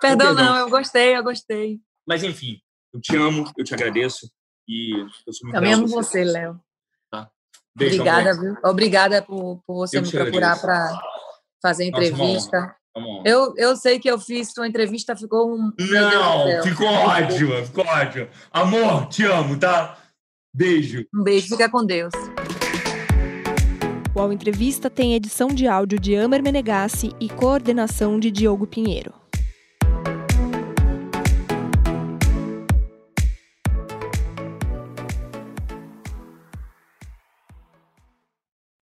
[0.00, 1.80] Perdão, não, eu gostei, eu gostei.
[2.06, 2.60] Mas enfim,
[2.92, 4.30] eu te amo, eu te agradeço
[4.68, 4.92] e
[5.26, 6.60] eu sou muito Também amo você, Léo.
[7.10, 7.30] Tá.
[7.76, 8.56] Beijo, Obrigada, viu?
[8.64, 11.00] Obrigada por, por você eu me procurar para
[11.62, 12.60] fazer entrevista.
[12.60, 12.78] Nossa,
[13.24, 15.72] eu, eu sei que eu fiz sua entrevista, ficou um.
[15.78, 18.28] Não, ficou ótimo, ficou ótimo.
[18.50, 19.96] Amor, te amo, tá?
[20.52, 21.06] Beijo.
[21.14, 22.12] Um beijo, fica com Deus.
[24.14, 29.17] O Entrevista tem edição de áudio de Amer Menegassi e coordenação de Diogo Pinheiro.